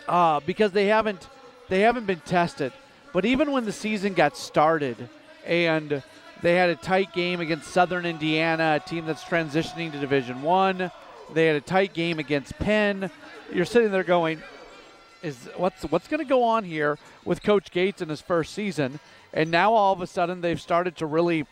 uh, 0.07 0.39
because 0.45 0.71
they 0.71 0.87
haven't 0.87 1.27
they 1.69 1.81
haven't 1.81 2.05
been 2.05 2.19
tested. 2.21 2.73
But 3.13 3.25
even 3.25 3.51
when 3.51 3.65
the 3.65 3.71
season 3.71 4.13
got 4.13 4.37
started 4.37 5.09
and 5.45 6.03
they 6.41 6.55
had 6.55 6.69
a 6.69 6.75
tight 6.75 7.13
game 7.13 7.39
against 7.39 7.67
Southern 7.67 8.05
Indiana, 8.05 8.79
a 8.83 8.89
team 8.89 9.05
that's 9.05 9.23
transitioning 9.23 9.91
to 9.91 9.99
Division 9.99 10.41
One, 10.41 10.91
they 11.33 11.45
had 11.47 11.55
a 11.55 11.61
tight 11.61 11.93
game 11.93 12.19
against 12.19 12.57
Penn. 12.57 13.09
You're 13.53 13.65
sitting 13.65 13.91
there 13.91 14.03
going, 14.03 14.41
"Is 15.21 15.49
what's 15.55 15.83
what's 15.83 16.07
going 16.07 16.19
to 16.19 16.29
go 16.29 16.43
on 16.43 16.63
here 16.63 16.97
with 17.25 17.43
Coach 17.43 17.71
Gates 17.71 18.01
in 18.01 18.09
his 18.09 18.21
first 18.21 18.53
season?" 18.53 18.99
And 19.33 19.49
now 19.49 19.73
all 19.73 19.93
of 19.93 20.01
a 20.01 20.07
sudden 20.07 20.41
they've 20.41 20.59
started 20.59 20.97
to 20.97 21.05
really 21.05 21.45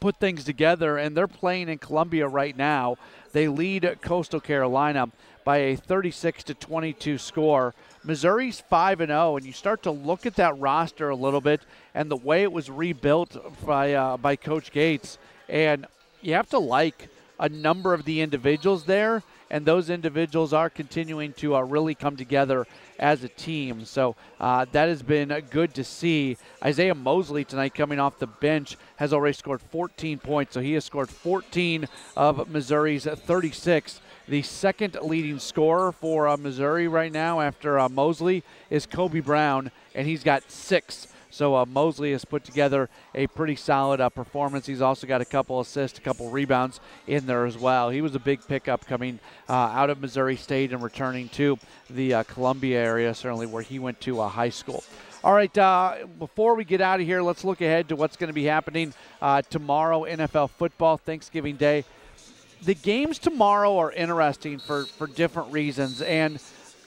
put 0.00 0.16
things 0.16 0.44
together, 0.44 0.98
and 0.98 1.16
they're 1.16 1.28
playing 1.28 1.68
in 1.68 1.78
Columbia 1.78 2.26
right 2.26 2.56
now. 2.56 2.96
They 3.32 3.46
lead 3.48 3.98
Coastal 4.02 4.40
Carolina 4.40 5.08
by 5.44 5.58
a 5.58 5.76
36 5.76 6.44
to 6.44 6.54
22 6.54 7.18
score. 7.18 7.74
Missouri's 8.04 8.60
5 8.60 9.00
and 9.00 9.10
0 9.10 9.36
and 9.36 9.46
you 9.46 9.52
start 9.52 9.82
to 9.84 9.90
look 9.90 10.26
at 10.26 10.36
that 10.36 10.58
roster 10.58 11.08
a 11.10 11.16
little 11.16 11.40
bit 11.40 11.60
and 11.94 12.10
the 12.10 12.16
way 12.16 12.42
it 12.42 12.52
was 12.52 12.70
rebuilt 12.70 13.36
by 13.64 13.94
uh, 13.94 14.16
by 14.16 14.36
coach 14.36 14.72
Gates 14.72 15.18
and 15.48 15.86
you 16.20 16.34
have 16.34 16.48
to 16.50 16.58
like 16.58 17.08
a 17.38 17.48
number 17.48 17.94
of 17.94 18.04
the 18.04 18.20
individuals 18.20 18.84
there 18.84 19.22
and 19.52 19.66
those 19.66 19.90
individuals 19.90 20.52
are 20.52 20.70
continuing 20.70 21.34
to 21.34 21.54
uh, 21.54 21.60
really 21.60 21.94
come 21.94 22.16
together 22.16 22.66
as 22.98 23.22
a 23.22 23.28
team. 23.28 23.84
So 23.84 24.16
uh, 24.40 24.64
that 24.72 24.88
has 24.88 25.02
been 25.02 25.28
good 25.50 25.74
to 25.74 25.84
see. 25.84 26.38
Isaiah 26.64 26.94
Mosley 26.94 27.44
tonight, 27.44 27.74
coming 27.74 28.00
off 28.00 28.18
the 28.18 28.26
bench, 28.26 28.78
has 28.96 29.12
already 29.12 29.34
scored 29.34 29.60
14 29.60 30.18
points. 30.18 30.54
So 30.54 30.60
he 30.60 30.72
has 30.72 30.86
scored 30.86 31.10
14 31.10 31.86
of 32.16 32.48
Missouri's 32.48 33.04
36 33.04 34.00
the 34.28 34.42
second 34.42 34.96
leading 35.02 35.38
scorer 35.38 35.92
for 35.92 36.28
uh, 36.28 36.36
Missouri 36.36 36.88
right 36.88 37.12
now 37.12 37.40
after 37.40 37.78
uh, 37.78 37.88
Mosley 37.88 38.42
is 38.70 38.86
Kobe 38.86 39.20
Brown, 39.20 39.70
and 39.94 40.06
he's 40.06 40.22
got 40.22 40.50
six. 40.50 41.08
So 41.30 41.56
uh, 41.56 41.64
Mosley 41.64 42.12
has 42.12 42.26
put 42.26 42.44
together 42.44 42.90
a 43.14 43.26
pretty 43.26 43.56
solid 43.56 44.00
uh, 44.00 44.10
performance. 44.10 44.66
He's 44.66 44.82
also 44.82 45.06
got 45.06 45.22
a 45.22 45.24
couple 45.24 45.60
assists, 45.60 45.98
a 45.98 46.02
couple 46.02 46.28
rebounds 46.28 46.78
in 47.06 47.26
there 47.26 47.46
as 47.46 47.56
well. 47.56 47.88
He 47.88 48.02
was 48.02 48.14
a 48.14 48.20
big 48.20 48.46
pickup 48.46 48.86
coming 48.86 49.18
uh, 49.48 49.52
out 49.52 49.88
of 49.88 50.00
Missouri 50.00 50.36
State 50.36 50.72
and 50.72 50.82
returning 50.82 51.30
to 51.30 51.58
the 51.88 52.14
uh, 52.14 52.22
Columbia 52.24 52.78
area, 52.78 53.14
certainly 53.14 53.46
where 53.46 53.62
he 53.62 53.78
went 53.78 53.98
to 54.02 54.20
high 54.28 54.50
school. 54.50 54.84
All 55.24 55.32
right, 55.32 55.56
uh, 55.56 56.06
before 56.18 56.54
we 56.54 56.64
get 56.64 56.80
out 56.80 57.00
of 57.00 57.06
here, 57.06 57.22
let's 57.22 57.44
look 57.44 57.60
ahead 57.60 57.88
to 57.88 57.96
what's 57.96 58.16
going 58.16 58.28
to 58.28 58.34
be 58.34 58.44
happening 58.44 58.92
uh, 59.22 59.40
tomorrow, 59.42 60.02
NFL 60.02 60.50
football, 60.50 60.96
Thanksgiving 60.96 61.56
Day 61.56 61.84
the 62.64 62.74
games 62.74 63.18
tomorrow 63.18 63.78
are 63.78 63.92
interesting 63.92 64.58
for, 64.58 64.84
for 64.84 65.06
different 65.06 65.52
reasons. 65.52 66.00
And 66.00 66.38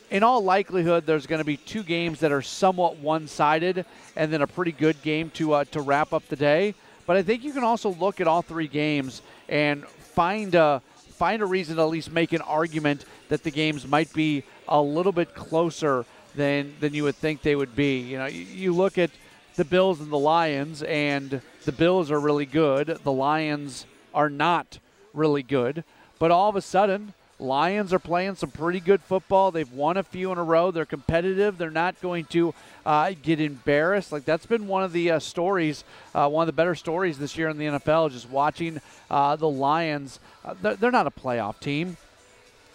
in 0.10 0.24
all 0.24 0.44
likelihood, 0.44 1.06
there's 1.06 1.28
going 1.28 1.40
to 1.40 1.46
be 1.46 1.58
two 1.58 1.84
games 1.84 2.20
that 2.22 2.32
are 2.32 2.42
somewhat 2.42 2.98
one 2.98 3.28
sided 3.28 3.86
and 4.16 4.32
then 4.32 4.42
a 4.42 4.48
pretty 4.48 4.72
good 4.72 5.02
game 5.02 5.30
to, 5.32 5.54
uh, 5.54 5.64
to 5.66 5.82
wrap 5.82 6.14
up 6.14 6.28
the 6.30 6.36
day. 6.36 6.76
But 7.06 7.18
I 7.18 7.24
think 7.24 7.44
you 7.44 7.52
can 7.52 7.64
also 7.64 7.90
look 7.90 8.22
at 8.22 8.28
all 8.28 8.42
three 8.42 8.68
games 8.68 9.22
and 9.50 9.86
find 9.86 10.56
a, 10.56 10.82
find 10.96 11.42
a 11.42 11.46
reason 11.46 11.76
to 11.76 11.82
at 11.82 11.90
least 11.90 12.12
make 12.12 12.34
an 12.34 12.42
argument 12.42 13.06
that 13.30 13.44
the 13.44 13.52
games 13.52 13.88
might 13.88 14.12
be 14.14 14.44
a 14.68 14.82
little 14.82 15.12
bit 15.12 15.36
closer 15.36 16.06
than, 16.36 16.74
than 16.80 16.94
you 16.94 17.04
would 17.04 17.16
think 17.16 17.42
they 17.42 17.56
would 17.56 17.76
be. 17.76 18.00
You 18.00 18.18
know, 18.18 18.26
you, 18.26 18.42
you 18.42 18.74
look 18.74 18.98
at 18.98 19.12
the 19.56 19.66
Bills 19.66 20.02
and 20.02 20.12
the 20.12 20.18
Lions, 20.18 20.84
and 20.84 21.42
the 21.64 21.72
Bills 21.72 22.12
are 22.12 22.20
really 22.20 22.46
good. 22.46 22.88
The 22.88 23.12
Lions 23.12 23.86
are 24.14 24.30
not 24.30 24.80
really 25.16 25.44
good. 25.44 25.84
But 26.20 26.32
all 26.32 26.50
of 26.50 26.56
a 26.56 26.62
sudden, 26.62 27.14
Lions 27.38 27.92
are 27.92 28.00
playing 28.00 28.36
some 28.36 28.52
pretty 28.52 28.80
good 28.80 29.02
football. 29.02 29.52
They've 29.52 29.72
won 29.72 29.98
a 29.98 30.04
few 30.04 30.32
in 30.32 30.38
a 30.38 30.44
row. 30.44 30.72
They're 30.72 30.86
competitive. 30.86 31.58
They're 31.58 31.70
not 31.70 32.00
going 32.02 32.26
to 32.26 32.54
uh, 32.86 33.14
get 33.22 33.42
embarrassed. 33.42 34.12
Like 34.14 34.24
that's 34.24 34.46
been 34.46 34.68
one 34.68 34.84
of 34.84 34.94
the 34.94 35.12
uh, 35.12 35.20
stories, 35.20 35.84
uh, 36.14 36.30
one 36.30 36.44
of 36.44 36.48
the 36.48 36.54
better 36.54 36.76
stories 36.76 37.18
this 37.18 37.38
year 37.38 37.50
in 37.50 37.58
the 37.58 37.66
NFL. 37.66 38.12
Just 38.12 38.30
watching 38.30 38.80
uh, 39.12 39.36
the 39.36 39.50
Lions. 39.50 40.20
Uh, 40.46 40.56
they're, 40.62 40.76
they're 40.76 40.92
not 40.92 41.08
a 41.08 41.12
playoff 41.12 41.60
team, 41.60 41.98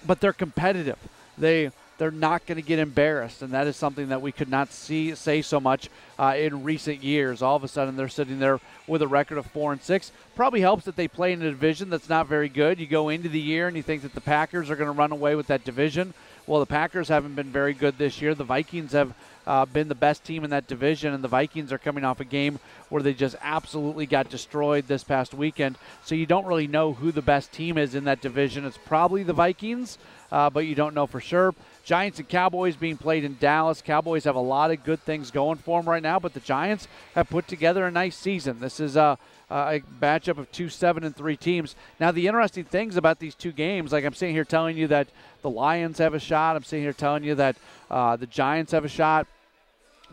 but 0.06 0.20
they're 0.20 0.34
competitive. 0.34 0.98
They 1.38 1.70
they're 2.00 2.10
not 2.10 2.46
going 2.46 2.56
to 2.56 2.66
get 2.66 2.78
embarrassed, 2.78 3.42
and 3.42 3.52
that 3.52 3.66
is 3.66 3.76
something 3.76 4.08
that 4.08 4.22
we 4.22 4.32
could 4.32 4.48
not 4.48 4.72
see 4.72 5.14
say 5.14 5.42
so 5.42 5.60
much 5.60 5.90
uh, 6.18 6.34
in 6.34 6.64
recent 6.64 7.04
years. 7.04 7.42
All 7.42 7.56
of 7.56 7.62
a 7.62 7.68
sudden, 7.68 7.94
they're 7.94 8.08
sitting 8.08 8.38
there 8.38 8.58
with 8.86 9.02
a 9.02 9.06
record 9.06 9.36
of 9.36 9.44
four 9.44 9.70
and 9.70 9.82
six. 9.82 10.10
Probably 10.34 10.62
helps 10.62 10.86
that 10.86 10.96
they 10.96 11.08
play 11.08 11.34
in 11.34 11.42
a 11.42 11.50
division 11.50 11.90
that's 11.90 12.08
not 12.08 12.26
very 12.26 12.48
good. 12.48 12.80
You 12.80 12.86
go 12.86 13.10
into 13.10 13.28
the 13.28 13.38
year 13.38 13.68
and 13.68 13.76
you 13.76 13.82
think 13.82 14.00
that 14.00 14.14
the 14.14 14.22
Packers 14.22 14.70
are 14.70 14.76
going 14.76 14.86
to 14.86 14.98
run 14.98 15.12
away 15.12 15.34
with 15.34 15.48
that 15.48 15.62
division. 15.62 16.14
Well, 16.46 16.60
the 16.60 16.66
Packers 16.66 17.08
haven't 17.08 17.34
been 17.34 17.52
very 17.52 17.74
good 17.74 17.98
this 17.98 18.22
year. 18.22 18.34
The 18.34 18.44
Vikings 18.44 18.92
have 18.92 19.12
uh, 19.46 19.66
been 19.66 19.88
the 19.88 19.94
best 19.94 20.24
team 20.24 20.42
in 20.42 20.50
that 20.50 20.66
division, 20.66 21.12
and 21.12 21.22
the 21.22 21.28
Vikings 21.28 21.70
are 21.70 21.78
coming 21.78 22.04
off 22.04 22.20
a 22.20 22.24
game 22.24 22.58
where 22.88 23.02
they 23.02 23.12
just 23.12 23.36
absolutely 23.42 24.06
got 24.06 24.30
destroyed 24.30 24.86
this 24.88 25.04
past 25.04 25.34
weekend. 25.34 25.76
So 26.04 26.14
you 26.14 26.24
don't 26.24 26.46
really 26.46 26.66
know 26.66 26.94
who 26.94 27.12
the 27.12 27.20
best 27.20 27.52
team 27.52 27.76
is 27.76 27.94
in 27.94 28.04
that 28.04 28.22
division. 28.22 28.64
It's 28.64 28.78
probably 28.78 29.22
the 29.22 29.32
Vikings, 29.34 29.98
uh, 30.32 30.48
but 30.48 30.66
you 30.66 30.74
don't 30.74 30.94
know 30.94 31.06
for 31.06 31.20
sure. 31.20 31.54
Giants 31.90 32.20
and 32.20 32.28
Cowboys 32.28 32.76
being 32.76 32.96
played 32.96 33.24
in 33.24 33.36
Dallas. 33.40 33.82
Cowboys 33.82 34.22
have 34.22 34.36
a 34.36 34.38
lot 34.38 34.70
of 34.70 34.84
good 34.84 35.00
things 35.00 35.32
going 35.32 35.58
for 35.58 35.80
them 35.80 35.88
right 35.88 36.00
now, 36.00 36.20
but 36.20 36.34
the 36.34 36.38
Giants 36.38 36.86
have 37.16 37.28
put 37.28 37.48
together 37.48 37.84
a 37.84 37.90
nice 37.90 38.16
season. 38.16 38.60
This 38.60 38.78
is 38.78 38.94
a, 38.94 39.18
a 39.50 39.80
matchup 40.00 40.38
of 40.38 40.52
two 40.52 40.68
seven 40.68 41.02
and 41.02 41.16
three 41.16 41.36
teams. 41.36 41.74
Now, 41.98 42.12
the 42.12 42.28
interesting 42.28 42.62
things 42.62 42.96
about 42.96 43.18
these 43.18 43.34
two 43.34 43.50
games, 43.50 43.90
like 43.90 44.04
I'm 44.04 44.14
sitting 44.14 44.36
here 44.36 44.44
telling 44.44 44.76
you 44.76 44.86
that 44.86 45.08
the 45.42 45.50
Lions 45.50 45.98
have 45.98 46.14
a 46.14 46.20
shot. 46.20 46.54
I'm 46.54 46.62
sitting 46.62 46.84
here 46.84 46.92
telling 46.92 47.24
you 47.24 47.34
that 47.34 47.56
uh, 47.90 48.14
the 48.14 48.26
Giants 48.28 48.70
have 48.70 48.84
a 48.84 48.88
shot. 48.88 49.26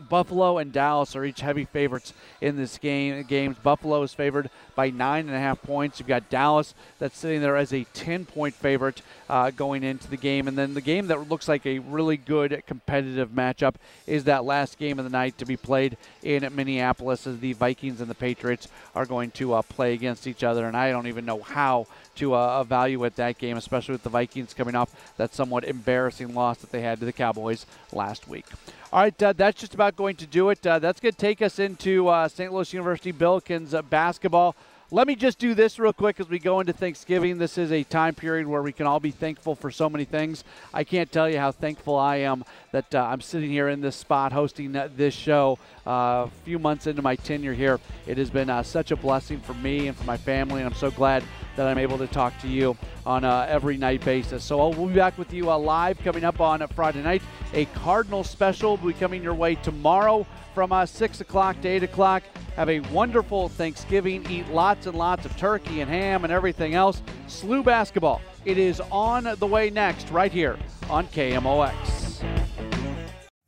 Buffalo 0.08 0.58
and 0.58 0.72
Dallas 0.72 1.16
are 1.16 1.24
each 1.24 1.40
heavy 1.40 1.64
favorites 1.64 2.12
in 2.40 2.56
this 2.56 2.78
game. 2.78 3.22
Games 3.24 3.56
Buffalo 3.62 4.02
is 4.02 4.14
favored 4.14 4.50
by 4.74 4.90
nine 4.90 5.26
and 5.26 5.36
a 5.36 5.40
half 5.40 5.60
points. 5.62 5.98
You've 5.98 6.08
got 6.08 6.30
Dallas 6.30 6.74
that's 6.98 7.18
sitting 7.18 7.40
there 7.40 7.56
as 7.56 7.72
a 7.72 7.84
10 7.94 8.26
point 8.26 8.54
favorite 8.54 9.02
uh, 9.28 9.50
going 9.50 9.82
into 9.82 10.08
the 10.08 10.16
game, 10.16 10.48
and 10.48 10.56
then 10.56 10.74
the 10.74 10.80
game 10.80 11.08
that 11.08 11.28
looks 11.28 11.48
like 11.48 11.66
a 11.66 11.78
really 11.80 12.16
good 12.16 12.62
competitive 12.66 13.30
matchup 13.30 13.74
is 14.06 14.24
that 14.24 14.44
last 14.44 14.78
game 14.78 14.98
of 14.98 15.04
the 15.04 15.10
night 15.10 15.36
to 15.38 15.44
be 15.44 15.56
played 15.56 15.96
in 16.22 16.48
Minneapolis 16.54 17.26
as 17.26 17.40
the 17.40 17.52
Vikings 17.54 18.00
and 18.00 18.10
the 18.10 18.14
Patriots 18.14 18.68
are 18.94 19.06
going 19.06 19.30
to 19.32 19.54
uh, 19.54 19.62
play 19.62 19.94
against 19.94 20.26
each 20.26 20.44
other, 20.44 20.66
and 20.66 20.76
I 20.76 20.90
don't 20.90 21.06
even 21.06 21.24
know 21.24 21.40
how 21.40 21.86
to 22.16 22.34
uh, 22.34 22.60
evaluate 22.60 23.16
that 23.16 23.38
game, 23.38 23.56
especially 23.56 23.92
with 23.92 24.02
the 24.02 24.10
Vikings 24.10 24.54
coming 24.54 24.74
off 24.74 25.14
that 25.16 25.34
somewhat 25.34 25.64
embarrassing 25.64 26.34
loss 26.34 26.58
that 26.58 26.70
they 26.72 26.82
had 26.82 26.98
to 27.00 27.04
the 27.04 27.12
Cowboys 27.12 27.66
last 27.92 28.28
week. 28.28 28.46
All 28.90 29.00
right, 29.00 29.22
uh, 29.22 29.34
that's 29.34 29.60
just 29.60 29.74
about 29.74 29.96
going 29.96 30.16
to 30.16 30.26
do 30.26 30.48
it. 30.48 30.66
Uh, 30.66 30.78
that's 30.78 30.98
going 30.98 31.12
to 31.12 31.18
take 31.18 31.42
us 31.42 31.58
into 31.58 32.08
uh, 32.08 32.26
St. 32.26 32.50
Louis 32.50 32.72
University 32.72 33.12
Billikens 33.12 33.74
uh, 33.74 33.82
basketball. 33.82 34.56
Let 34.90 35.06
me 35.06 35.14
just 35.14 35.38
do 35.38 35.52
this 35.52 35.78
real 35.78 35.92
quick 35.92 36.18
as 36.20 36.30
we 36.30 36.38
go 36.38 36.60
into 36.60 36.72
Thanksgiving. 36.72 37.36
This 37.36 37.58
is 37.58 37.70
a 37.70 37.84
time 37.84 38.14
period 38.14 38.46
where 38.46 38.62
we 38.62 38.72
can 38.72 38.86
all 38.86 38.98
be 38.98 39.10
thankful 39.10 39.54
for 39.54 39.70
so 39.70 39.90
many 39.90 40.06
things. 40.06 40.42
I 40.72 40.84
can't 40.84 41.12
tell 41.12 41.28
you 41.28 41.38
how 41.38 41.52
thankful 41.52 41.96
I 41.96 42.16
am 42.16 42.46
that 42.72 42.94
uh, 42.94 43.04
I'm 43.04 43.20
sitting 43.20 43.50
here 43.50 43.68
in 43.68 43.82
this 43.82 43.94
spot 43.94 44.32
hosting 44.32 44.72
this 44.72 45.12
show 45.12 45.58
uh, 45.86 46.24
a 46.24 46.30
few 46.46 46.58
months 46.58 46.86
into 46.86 47.02
my 47.02 47.16
tenure 47.16 47.52
here. 47.52 47.80
It 48.06 48.16
has 48.16 48.30
been 48.30 48.48
uh, 48.48 48.62
such 48.62 48.90
a 48.90 48.96
blessing 48.96 49.40
for 49.40 49.52
me 49.52 49.88
and 49.88 49.96
for 49.98 50.04
my 50.04 50.16
family, 50.16 50.62
and 50.62 50.66
I'm 50.66 50.78
so 50.78 50.90
glad 50.90 51.22
that 51.58 51.66
I'm 51.66 51.76
able 51.76 51.98
to 51.98 52.06
talk 52.06 52.38
to 52.38 52.48
you 52.48 52.76
on 53.04 53.24
a 53.24 53.44
every 53.48 53.76
night 53.76 54.04
basis. 54.04 54.44
So 54.44 54.68
we'll 54.68 54.86
be 54.86 54.94
back 54.94 55.18
with 55.18 55.32
you 55.32 55.50
uh, 55.50 55.58
live 55.58 55.98
coming 55.98 56.22
up 56.22 56.40
on 56.40 56.66
Friday 56.68 57.02
night. 57.02 57.20
A 57.52 57.64
Cardinal 57.66 58.22
special 58.22 58.76
will 58.76 58.92
be 58.92 58.94
coming 58.94 59.24
your 59.24 59.34
way 59.34 59.56
tomorrow 59.56 60.24
from 60.54 60.70
uh, 60.72 60.86
6 60.86 61.20
o'clock 61.20 61.60
to 61.62 61.68
8 61.68 61.82
o'clock. 61.82 62.22
Have 62.54 62.68
a 62.70 62.78
wonderful 62.80 63.48
Thanksgiving. 63.48 64.24
Eat 64.30 64.48
lots 64.50 64.86
and 64.86 64.96
lots 64.96 65.26
of 65.26 65.36
turkey 65.36 65.80
and 65.80 65.90
ham 65.90 66.22
and 66.22 66.32
everything 66.32 66.74
else. 66.74 67.02
SLU 67.26 67.64
basketball. 67.64 68.20
It 68.44 68.56
is 68.56 68.80
on 68.92 69.28
the 69.38 69.46
way 69.46 69.68
next, 69.68 70.10
right 70.10 70.32
here 70.32 70.56
on 70.88 71.08
KMOX. 71.08 72.24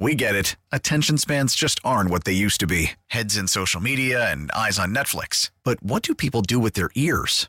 We 0.01 0.17
get 0.17 0.35
it. 0.35 0.57
Attention 0.73 1.17
spans 1.17 1.55
just 1.55 1.79
aren't 1.85 2.11
what 2.11 2.25
they 2.25 2.33
used 2.33 2.59
to 2.61 2.67
be 2.67 2.93
heads 3.07 3.37
in 3.37 3.47
social 3.47 3.81
media 3.81 4.33
and 4.33 4.51
eyes 4.51 4.81
on 4.81 4.93
Netflix. 4.93 5.51
But 5.63 5.81
what 5.81 6.03
do 6.03 6.15
people 6.15 6.43
do 6.43 6.59
with 6.59 6.73
their 6.73 6.91
ears? 6.97 7.49